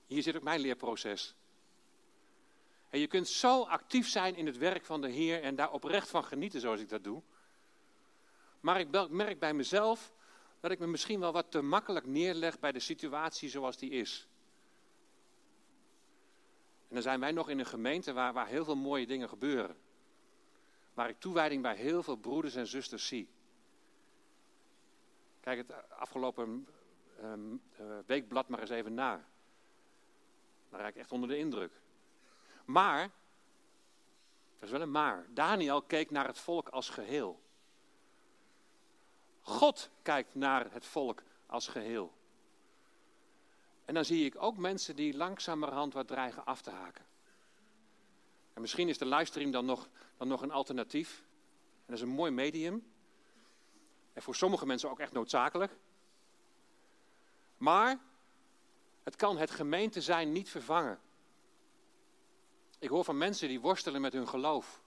Hier 0.06 0.22
zit 0.22 0.36
ook 0.36 0.42
mijn 0.42 0.60
leerproces. 0.60 1.34
En 2.88 2.98
je 2.98 3.06
kunt 3.06 3.28
zo 3.28 3.62
actief 3.62 4.08
zijn 4.08 4.36
in 4.36 4.46
het 4.46 4.58
werk 4.58 4.84
van 4.84 5.00
de 5.00 5.08
Heer 5.08 5.42
en 5.42 5.54
daar 5.54 5.72
oprecht 5.72 6.08
van 6.08 6.24
genieten 6.24 6.60
zoals 6.60 6.80
ik 6.80 6.88
dat 6.88 7.04
doe. 7.04 7.22
Maar 8.60 8.80
ik 8.80 9.10
merk 9.10 9.38
bij 9.38 9.54
mezelf 9.54 10.12
dat 10.60 10.70
ik 10.70 10.78
me 10.78 10.86
misschien 10.86 11.20
wel 11.20 11.32
wat 11.32 11.50
te 11.50 11.62
makkelijk 11.62 12.06
neerleg 12.06 12.58
bij 12.58 12.72
de 12.72 12.80
situatie 12.80 13.48
zoals 13.48 13.76
die 13.76 13.90
is. 13.90 14.28
En 16.90 16.96
dan 16.96 17.02
zijn 17.02 17.20
wij 17.20 17.32
nog 17.32 17.48
in 17.48 17.58
een 17.58 17.66
gemeente 17.66 18.12
waar, 18.12 18.32
waar 18.32 18.46
heel 18.46 18.64
veel 18.64 18.76
mooie 18.76 19.06
dingen 19.06 19.28
gebeuren. 19.28 19.76
Waar 20.94 21.08
ik 21.08 21.20
toewijding 21.20 21.62
bij 21.62 21.76
heel 21.76 22.02
veel 22.02 22.16
broeders 22.16 22.54
en 22.54 22.66
zusters 22.66 23.06
zie. 23.06 23.28
Kijk 25.40 25.58
het 25.58 25.90
afgelopen 25.90 26.66
ehm, 27.20 27.54
eh, 27.76 27.84
weekblad 28.06 28.48
maar 28.48 28.60
eens 28.60 28.70
even 28.70 28.94
na. 28.94 29.24
Dan 30.70 30.80
raak 30.80 30.88
ik 30.88 30.96
echt 30.96 31.12
onder 31.12 31.28
de 31.28 31.38
indruk. 31.38 31.72
Maar, 32.64 33.02
er 34.58 34.64
is 34.64 34.70
wel 34.70 34.80
een 34.80 34.90
maar. 34.90 35.26
Daniel 35.28 35.82
keek 35.82 36.10
naar 36.10 36.26
het 36.26 36.38
volk 36.38 36.68
als 36.68 36.88
geheel. 36.88 37.40
God 39.40 39.90
kijkt 40.02 40.34
naar 40.34 40.72
het 40.72 40.86
volk 40.86 41.22
als 41.46 41.68
geheel. 41.68 42.12
En 43.90 43.96
dan 43.96 44.04
zie 44.04 44.24
ik 44.24 44.34
ook 44.38 44.56
mensen 44.56 44.96
die 44.96 45.16
langzamerhand 45.16 45.92
wat 45.92 46.06
dreigen 46.06 46.44
af 46.44 46.62
te 46.62 46.70
haken. 46.70 47.04
En 48.52 48.60
misschien 48.60 48.88
is 48.88 48.98
de 48.98 49.06
livestream 49.06 49.50
dan 49.50 49.64
nog, 49.64 49.88
dan 50.16 50.28
nog 50.28 50.42
een 50.42 50.50
alternatief. 50.50 51.18
En 51.18 51.84
dat 51.86 51.96
is 51.96 52.02
een 52.02 52.08
mooi 52.08 52.30
medium. 52.30 52.92
En 54.12 54.22
voor 54.22 54.34
sommige 54.34 54.66
mensen 54.66 54.90
ook 54.90 54.98
echt 54.98 55.12
noodzakelijk. 55.12 55.72
Maar 57.56 57.98
het 59.02 59.16
kan 59.16 59.38
het 59.38 59.50
gemeente 59.50 60.00
zijn 60.00 60.32
niet 60.32 60.50
vervangen. 60.50 61.00
Ik 62.78 62.88
hoor 62.88 63.04
van 63.04 63.18
mensen 63.18 63.48
die 63.48 63.60
worstelen 63.60 64.00
met 64.00 64.12
hun 64.12 64.28
geloof. 64.28 64.82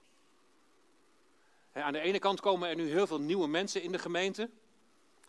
Aan 1.74 1.94
de 1.94 2.00
ene 2.00 2.20
kant 2.20 2.40
komen 2.40 2.70
er 2.70 2.76
nu 2.76 2.90
heel 2.90 3.08
veel 3.08 3.22
nieuwe 3.22 3.48
mensen 3.48 3.82
in 3.82 3.92
de 3.92 4.00
gemeente, 4.00 4.50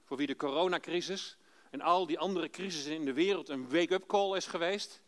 voor 0.04 0.16
wie 0.16 0.26
de 0.26 0.37
coronacrisis 0.37 1.37
en 1.74 1.80
al 1.80 2.06
die 2.06 2.18
andere 2.18 2.50
crisissen 2.50 2.92
in 2.92 3.04
de 3.04 3.12
wereld 3.12 3.48
een 3.48 3.70
wake-up 3.70 4.06
call 4.06 4.37
is 4.37 4.46
geweest. 4.46 5.00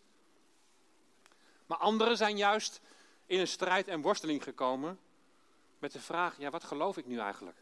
Maar 1.66 1.78
anderen 1.78 2.16
zijn 2.16 2.36
juist 2.36 2.80
in 3.26 3.40
een 3.40 3.48
strijd 3.48 3.88
en 3.88 4.00
worsteling 4.00 4.42
gekomen 4.42 4.98
met 5.78 5.92
de 5.92 6.00
vraag, 6.00 6.38
ja 6.38 6.50
wat 6.50 6.64
geloof 6.64 6.96
ik 6.96 7.06
nu 7.06 7.18
eigenlijk? 7.18 7.56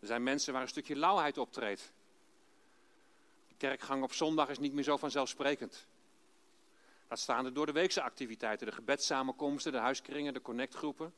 Er 0.00 0.06
zijn 0.06 0.22
mensen 0.22 0.52
waar 0.52 0.62
een 0.62 0.68
stukje 0.68 0.96
lauwheid 0.96 1.38
optreedt. 1.38 1.92
De 3.48 3.54
kerkgang 3.56 4.02
op 4.02 4.12
zondag 4.12 4.48
is 4.48 4.58
niet 4.58 4.72
meer 4.72 4.84
zo 4.84 4.96
vanzelfsprekend. 4.96 5.86
Dat 7.08 7.18
staan 7.18 7.44
er 7.44 7.52
door 7.52 7.66
de 7.66 7.72
weekse 7.72 8.02
activiteiten, 8.02 8.66
de 8.66 8.72
gebedssamenkomsten, 8.72 9.72
de 9.72 9.78
huiskringen, 9.78 10.34
de 10.34 10.42
connectgroepen. 10.42 11.14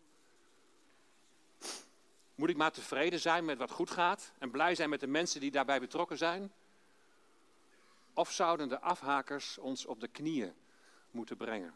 Moet 2.34 2.48
ik 2.48 2.56
maar 2.56 2.72
tevreden 2.72 3.20
zijn 3.20 3.44
met 3.44 3.58
wat 3.58 3.70
goed 3.70 3.90
gaat 3.90 4.32
en 4.38 4.50
blij 4.50 4.74
zijn 4.74 4.90
met 4.90 5.00
de 5.00 5.06
mensen 5.06 5.40
die 5.40 5.50
daarbij 5.50 5.80
betrokken 5.80 6.18
zijn? 6.18 6.52
Of 8.14 8.32
zouden 8.32 8.68
de 8.68 8.80
afhakers 8.80 9.58
ons 9.58 9.86
op 9.86 10.00
de 10.00 10.08
knieën 10.08 10.54
moeten 11.10 11.36
brengen? 11.36 11.74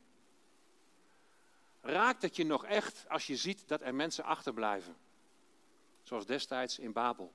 Raakt 1.81 2.23
het 2.23 2.37
je 2.37 2.45
nog 2.45 2.65
echt 2.65 3.05
als 3.09 3.27
je 3.27 3.37
ziet 3.37 3.69
dat 3.69 3.81
er 3.81 3.95
mensen 3.95 4.25
achterblijven? 4.25 4.97
Zoals 6.03 6.27
destijds 6.27 6.79
in 6.79 6.93
Babel. 6.93 7.33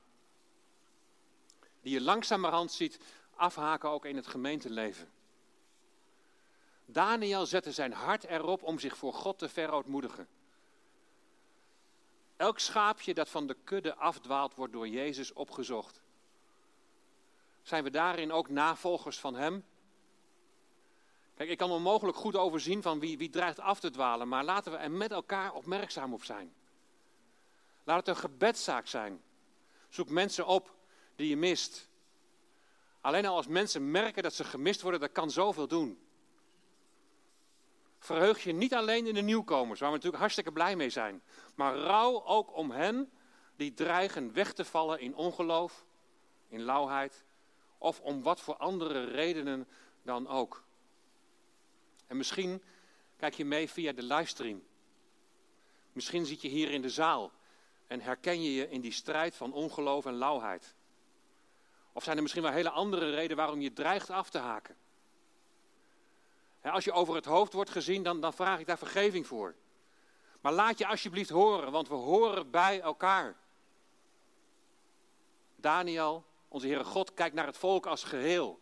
Die 1.82 1.94
je 1.94 2.02
langzamerhand 2.02 2.72
ziet 2.72 3.00
afhaken 3.36 3.90
ook 3.90 4.06
in 4.06 4.16
het 4.16 4.28
gemeenteleven. 4.28 5.12
Daniel 6.86 7.46
zette 7.46 7.72
zijn 7.72 7.94
hart 7.94 8.24
erop 8.24 8.64
om 8.64 8.80
zich 8.80 8.98
voor 8.98 9.14
God 9.14 9.40
te 9.40 9.50
verootmoedigen. 9.50 10.28
Elk 12.44 12.60
schaapje 12.60 13.14
dat 13.14 13.30
van 13.30 13.48
de 13.48 13.56
kudde 13.64 13.96
afdwaalt, 13.96 14.56
wordt 14.56 14.74
door 14.74 14.88
Jezus 14.88 15.34
opgezocht. 15.34 16.02
Zijn 17.62 17.84
we 17.84 17.90
daarin 17.90 18.32
ook 18.32 18.50
navolgers 18.50 19.20
van 19.20 19.36
Hem? 19.36 19.66
Kijk, 21.36 21.50
ik 21.50 21.58
kan 21.58 21.72
onmogelijk 21.72 22.18
goed 22.18 22.36
overzien 22.36 22.82
van 22.82 23.00
wie, 23.00 23.18
wie 23.18 23.30
dreigt 23.30 23.60
af 23.60 23.80
te 23.80 23.90
dwalen, 23.90 24.28
maar 24.28 24.44
laten 24.44 24.72
we 24.72 24.78
er 24.78 24.92
met 24.92 25.12
elkaar 25.12 25.54
opmerkzaam 25.54 26.14
op 26.14 26.24
zijn. 26.24 26.54
Laat 27.84 27.98
het 27.98 28.08
een 28.08 28.22
gebedzaak 28.22 28.88
zijn. 28.88 29.22
Zoek 29.90 30.10
mensen 30.10 30.46
op 30.46 30.76
die 31.16 31.30
je 31.30 31.38
mist. 31.38 31.90
Alleen 33.02 33.26
al 33.26 33.36
als 33.36 33.48
mensen 33.48 33.92
merken 33.92 34.24
dat 34.24 34.34
ze 34.34 34.44
gemist 34.44 34.82
worden, 34.82 35.00
dat 35.00 35.12
kan 35.12 35.32
zoveel 35.32 35.68
doen. 35.68 36.00
Verheug 38.04 38.44
je 38.44 38.52
niet 38.52 38.74
alleen 38.74 39.08
in 39.08 39.14
de 39.14 39.22
nieuwkomers, 39.22 39.80
waar 39.80 39.90
we 39.90 39.96
natuurlijk 39.96 40.22
hartstikke 40.22 40.52
blij 40.52 40.76
mee 40.76 40.90
zijn, 40.90 41.24
maar 41.56 41.76
rouw 41.76 42.26
ook 42.26 42.56
om 42.56 42.72
hen 42.72 43.12
die 43.56 43.74
dreigen 43.74 44.34
weg 44.34 44.54
te 44.54 44.66
vallen 44.66 45.00
in 45.00 45.16
ongeloof, 45.16 45.86
in 46.48 46.62
lauwheid 46.62 47.24
of 47.78 48.00
om 48.00 48.22
wat 48.22 48.40
voor 48.40 48.58
andere 48.58 49.04
redenen 49.04 49.68
dan 50.02 50.28
ook. 50.28 50.64
En 52.08 52.18
misschien 52.18 52.64
kijk 53.18 53.34
je 53.34 53.46
mee 53.46 53.70
via 53.70 53.92
de 53.92 54.04
livestream. 54.04 54.64
Misschien 55.92 56.26
zit 56.26 56.42
je 56.42 56.48
hier 56.48 56.72
in 56.72 56.82
de 56.82 56.90
zaal 56.90 57.32
en 57.88 58.02
herken 58.02 58.42
je 58.42 58.54
je 58.54 58.70
in 58.70 58.82
die 58.82 58.92
strijd 58.92 59.36
van 59.36 59.54
ongeloof 59.54 60.06
en 60.06 60.16
lauwheid. 60.16 60.76
Of 61.94 62.04
zijn 62.04 62.16
er 62.16 62.22
misschien 62.22 62.44
wel 62.44 62.52
hele 62.52 62.70
andere 62.70 63.10
redenen 63.10 63.38
waarom 63.38 63.62
je 63.62 63.74
dreigt 63.74 64.10
af 64.10 64.30
te 64.30 64.38
haken? 64.38 64.76
Als 66.72 66.84
je 66.84 66.92
over 66.92 67.16
het 67.16 67.26
hoofd 67.26 67.54
wordt 67.54 67.70
gezien, 67.70 68.04
dan, 68.04 68.22
dan 68.22 68.34
vraag 68.34 68.60
ik 68.60 68.66
daar 68.66 68.78
vergeving 68.78 69.28
voor. 69.28 69.56
Maar 70.42 70.54
laat 70.54 70.78
je 70.78 70.88
alsjeblieft 70.88 71.30
horen, 71.30 71.72
want 71.72 71.88
we 71.88 71.96
horen 71.96 72.52
bij 72.52 72.82
elkaar. 72.82 73.36
Daniel, 75.56 76.26
onze 76.48 76.68
Heere 76.68 76.84
God, 76.84 77.14
kijkt 77.14 77.36
naar 77.36 77.46
het 77.46 77.58
volk 77.58 77.86
als 77.86 78.04
geheel. 78.04 78.62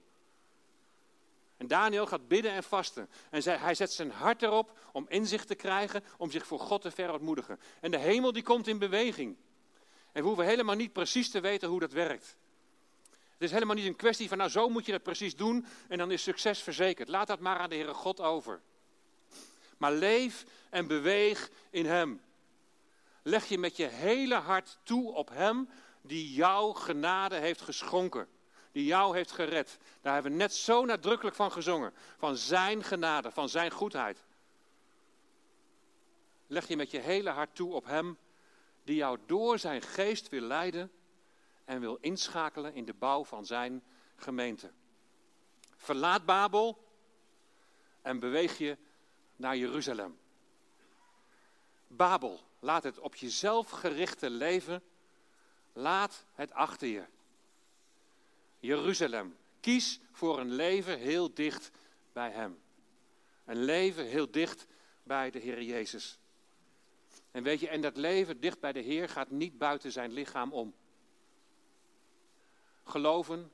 En 1.58 1.68
Daniel 1.68 2.06
gaat 2.06 2.28
bidden 2.28 2.52
en 2.52 2.64
vasten. 2.64 3.10
En 3.30 3.60
hij 3.60 3.76
zet 3.76 3.92
zijn 3.92 4.12
hart 4.12 4.42
erop 4.42 4.78
om 4.92 5.06
inzicht 5.08 5.48
te 5.48 5.56
krijgen, 5.56 6.04
om 6.18 6.32
zich 6.32 6.48
voor 6.48 6.60
God 6.60 6.82
te 6.82 6.92
verontmoedigen. 6.92 7.60
En 7.82 7.92
de 7.92 7.98
hemel 7.98 8.32
die 8.32 8.44
komt 8.44 8.68
in 8.68 8.78
beweging. 8.78 9.38
En 10.12 10.22
we 10.22 10.28
hoeven 10.28 10.46
helemaal 10.46 10.76
niet 10.76 10.94
precies 10.94 11.30
te 11.30 11.40
weten 11.40 11.70
hoe 11.70 11.80
dat 11.80 11.92
werkt. 11.92 12.38
Het 13.42 13.50
is 13.50 13.56
helemaal 13.56 13.76
niet 13.76 13.92
een 13.92 13.96
kwestie 13.96 14.28
van, 14.28 14.38
nou 14.38 14.50
zo 14.50 14.70
moet 14.70 14.86
je 14.86 14.92
dat 14.92 15.04
precies 15.04 15.36
doen 15.36 15.66
en 15.88 15.98
dan 15.98 16.12
is 16.12 16.24
succes 16.24 16.60
verzekerd. 16.60 17.10
Laat 17.10 17.28
dat 17.28 17.40
maar 17.40 17.58
aan 17.58 17.70
de 17.70 17.76
Heere 17.76 17.94
God 17.94 18.20
over. 18.20 18.62
Maar 19.78 19.92
leef 19.92 20.46
en 20.70 20.88
beweeg 20.88 21.50
in 21.70 21.86
Hem. 21.86 22.22
Leg 23.24 23.46
je 23.46 23.58
met 23.58 23.78
je 23.78 23.86
hele 23.86 24.36
hart 24.36 24.78
toe 24.84 25.14
op 25.14 25.30
Hem 25.30 25.70
die 26.02 26.34
jouw 26.34 26.72
genade 26.72 27.36
heeft 27.36 27.62
geschonken. 27.62 28.28
Die 28.72 28.86
jou 28.86 29.16
heeft 29.16 29.32
gered. 29.32 29.78
Daar 30.02 30.14
hebben 30.14 30.32
we 30.32 30.38
net 30.38 30.54
zo 30.54 30.86
nadrukkelijk 30.86 31.36
van 31.36 31.52
gezongen. 31.52 31.94
Van 32.18 32.38
Zijn 32.38 32.84
genade, 32.84 33.32
van 33.32 33.50
Zijn 33.50 33.72
goedheid. 33.72 34.24
Leg 36.48 36.68
je 36.68 36.76
met 36.76 36.92
je 36.92 37.00
hele 37.00 37.30
hart 37.30 37.56
toe 37.56 37.74
op 37.74 37.86
Hem 37.86 38.18
die 38.84 38.96
jou 38.96 39.18
door 39.26 39.60
Zijn 39.60 39.82
geest 39.82 40.30
wil 40.30 40.42
leiden 40.42 40.92
en 41.72 41.80
wil 41.80 41.98
inschakelen 42.02 42.74
in 42.74 42.86
de 42.86 42.94
bouw 42.94 43.24
van 43.26 43.46
zijn 43.46 43.84
gemeente. 44.16 44.72
Verlaat 45.76 46.26
Babel 46.26 46.88
en 48.02 48.20
beweeg 48.20 48.58
je 48.58 48.78
naar 49.36 49.58
Jeruzalem. 49.58 50.18
Babel, 51.88 52.40
laat 52.60 52.84
het 52.84 53.00
op 53.00 53.16
jezelf 53.16 53.70
gerichte 53.70 54.30
leven, 54.30 54.84
laat 55.74 56.26
het 56.34 56.54
achter 56.54 56.88
je. 56.88 57.04
Jeruzalem, 58.60 59.38
kies 59.60 60.00
voor 60.12 60.40
een 60.40 60.52
leven 60.52 60.98
heel 60.98 61.34
dicht 61.34 61.72
bij 62.14 62.32
Hem. 62.32 62.60
Een 63.46 63.64
leven 63.64 64.06
heel 64.06 64.32
dicht 64.32 64.68
bij 65.04 65.32
de 65.32 65.40
Heer 65.40 65.62
Jezus. 65.62 66.20
En 67.32 67.44
weet 67.44 67.60
je, 67.60 67.68
en 67.68 67.82
dat 67.82 67.98
leven 67.98 68.40
dicht 68.40 68.60
bij 68.60 68.72
de 68.72 68.80
Heer 68.80 69.10
gaat 69.10 69.30
niet 69.30 69.58
buiten 69.58 69.92
zijn 69.92 70.12
lichaam 70.12 70.54
om 70.54 70.74
geloven, 72.92 73.52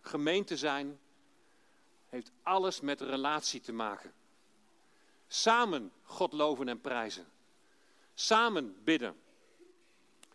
gemeente 0.00 0.56
zijn, 0.56 1.00
heeft 2.08 2.30
alles 2.42 2.80
met 2.80 3.00
relatie 3.00 3.60
te 3.60 3.72
maken. 3.72 4.12
Samen 5.28 5.92
God 6.02 6.32
loven 6.32 6.68
en 6.68 6.80
prijzen. 6.80 7.26
Samen 8.14 8.84
bidden. 8.84 9.16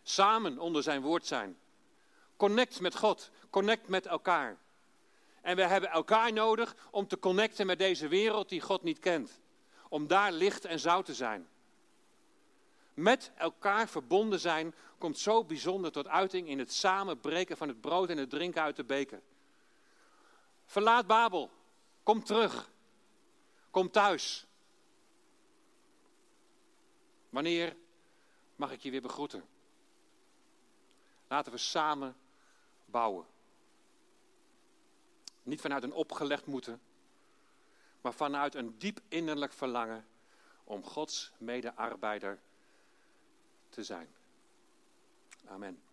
Samen 0.03 0.57
onder 0.57 0.83
zijn 0.83 1.01
woord 1.01 1.25
zijn. 1.25 1.57
Connect 2.37 2.79
met 2.79 2.95
God, 2.95 3.31
connect 3.49 3.87
met 3.87 4.05
elkaar. 4.05 4.57
En 5.41 5.55
we 5.55 5.61
hebben 5.61 5.89
elkaar 5.89 6.33
nodig 6.33 6.75
om 6.91 7.07
te 7.07 7.19
connecten 7.19 7.65
met 7.65 7.77
deze 7.77 8.07
wereld 8.07 8.49
die 8.49 8.61
God 8.61 8.83
niet 8.83 8.99
kent. 8.99 9.39
Om 9.89 10.07
daar 10.07 10.31
licht 10.31 10.65
en 10.65 10.79
zout 10.79 11.05
te 11.05 11.13
zijn 11.13 11.47
met 13.01 13.31
elkaar 13.35 13.87
verbonden 13.89 14.39
zijn, 14.39 14.75
komt 14.97 15.17
zo 15.17 15.43
bijzonder 15.43 15.91
tot 15.91 16.07
uiting 16.07 16.47
in 16.47 16.59
het 16.59 16.73
samenbreken 16.73 17.57
van 17.57 17.67
het 17.67 17.81
brood 17.81 18.09
en 18.09 18.17
het 18.17 18.29
drinken 18.29 18.61
uit 18.61 18.75
de 18.75 18.83
beker. 18.83 19.21
Verlaat 20.65 21.07
Babel. 21.07 21.49
Kom 22.03 22.23
terug. 22.23 22.71
Kom 23.71 23.91
thuis. 23.91 24.47
Wanneer 27.29 27.75
mag 28.55 28.71
ik 28.71 28.81
je 28.81 28.91
weer 28.91 29.01
begroeten? 29.01 29.45
Laten 31.27 31.51
we 31.51 31.57
samen 31.57 32.15
bouwen. 32.85 33.25
Niet 35.43 35.61
vanuit 35.61 35.83
een 35.83 35.93
opgelegd 35.93 36.45
moeten, 36.45 36.81
maar 38.01 38.13
vanuit 38.13 38.55
een 38.55 38.77
diep 38.77 38.99
innerlijk 39.07 39.53
verlangen 39.53 40.07
om 40.63 40.83
Gods 40.83 41.31
medearbeider 41.37 42.39
te 43.79 43.85
zijn. 43.85 44.07
Amen. 45.45 45.88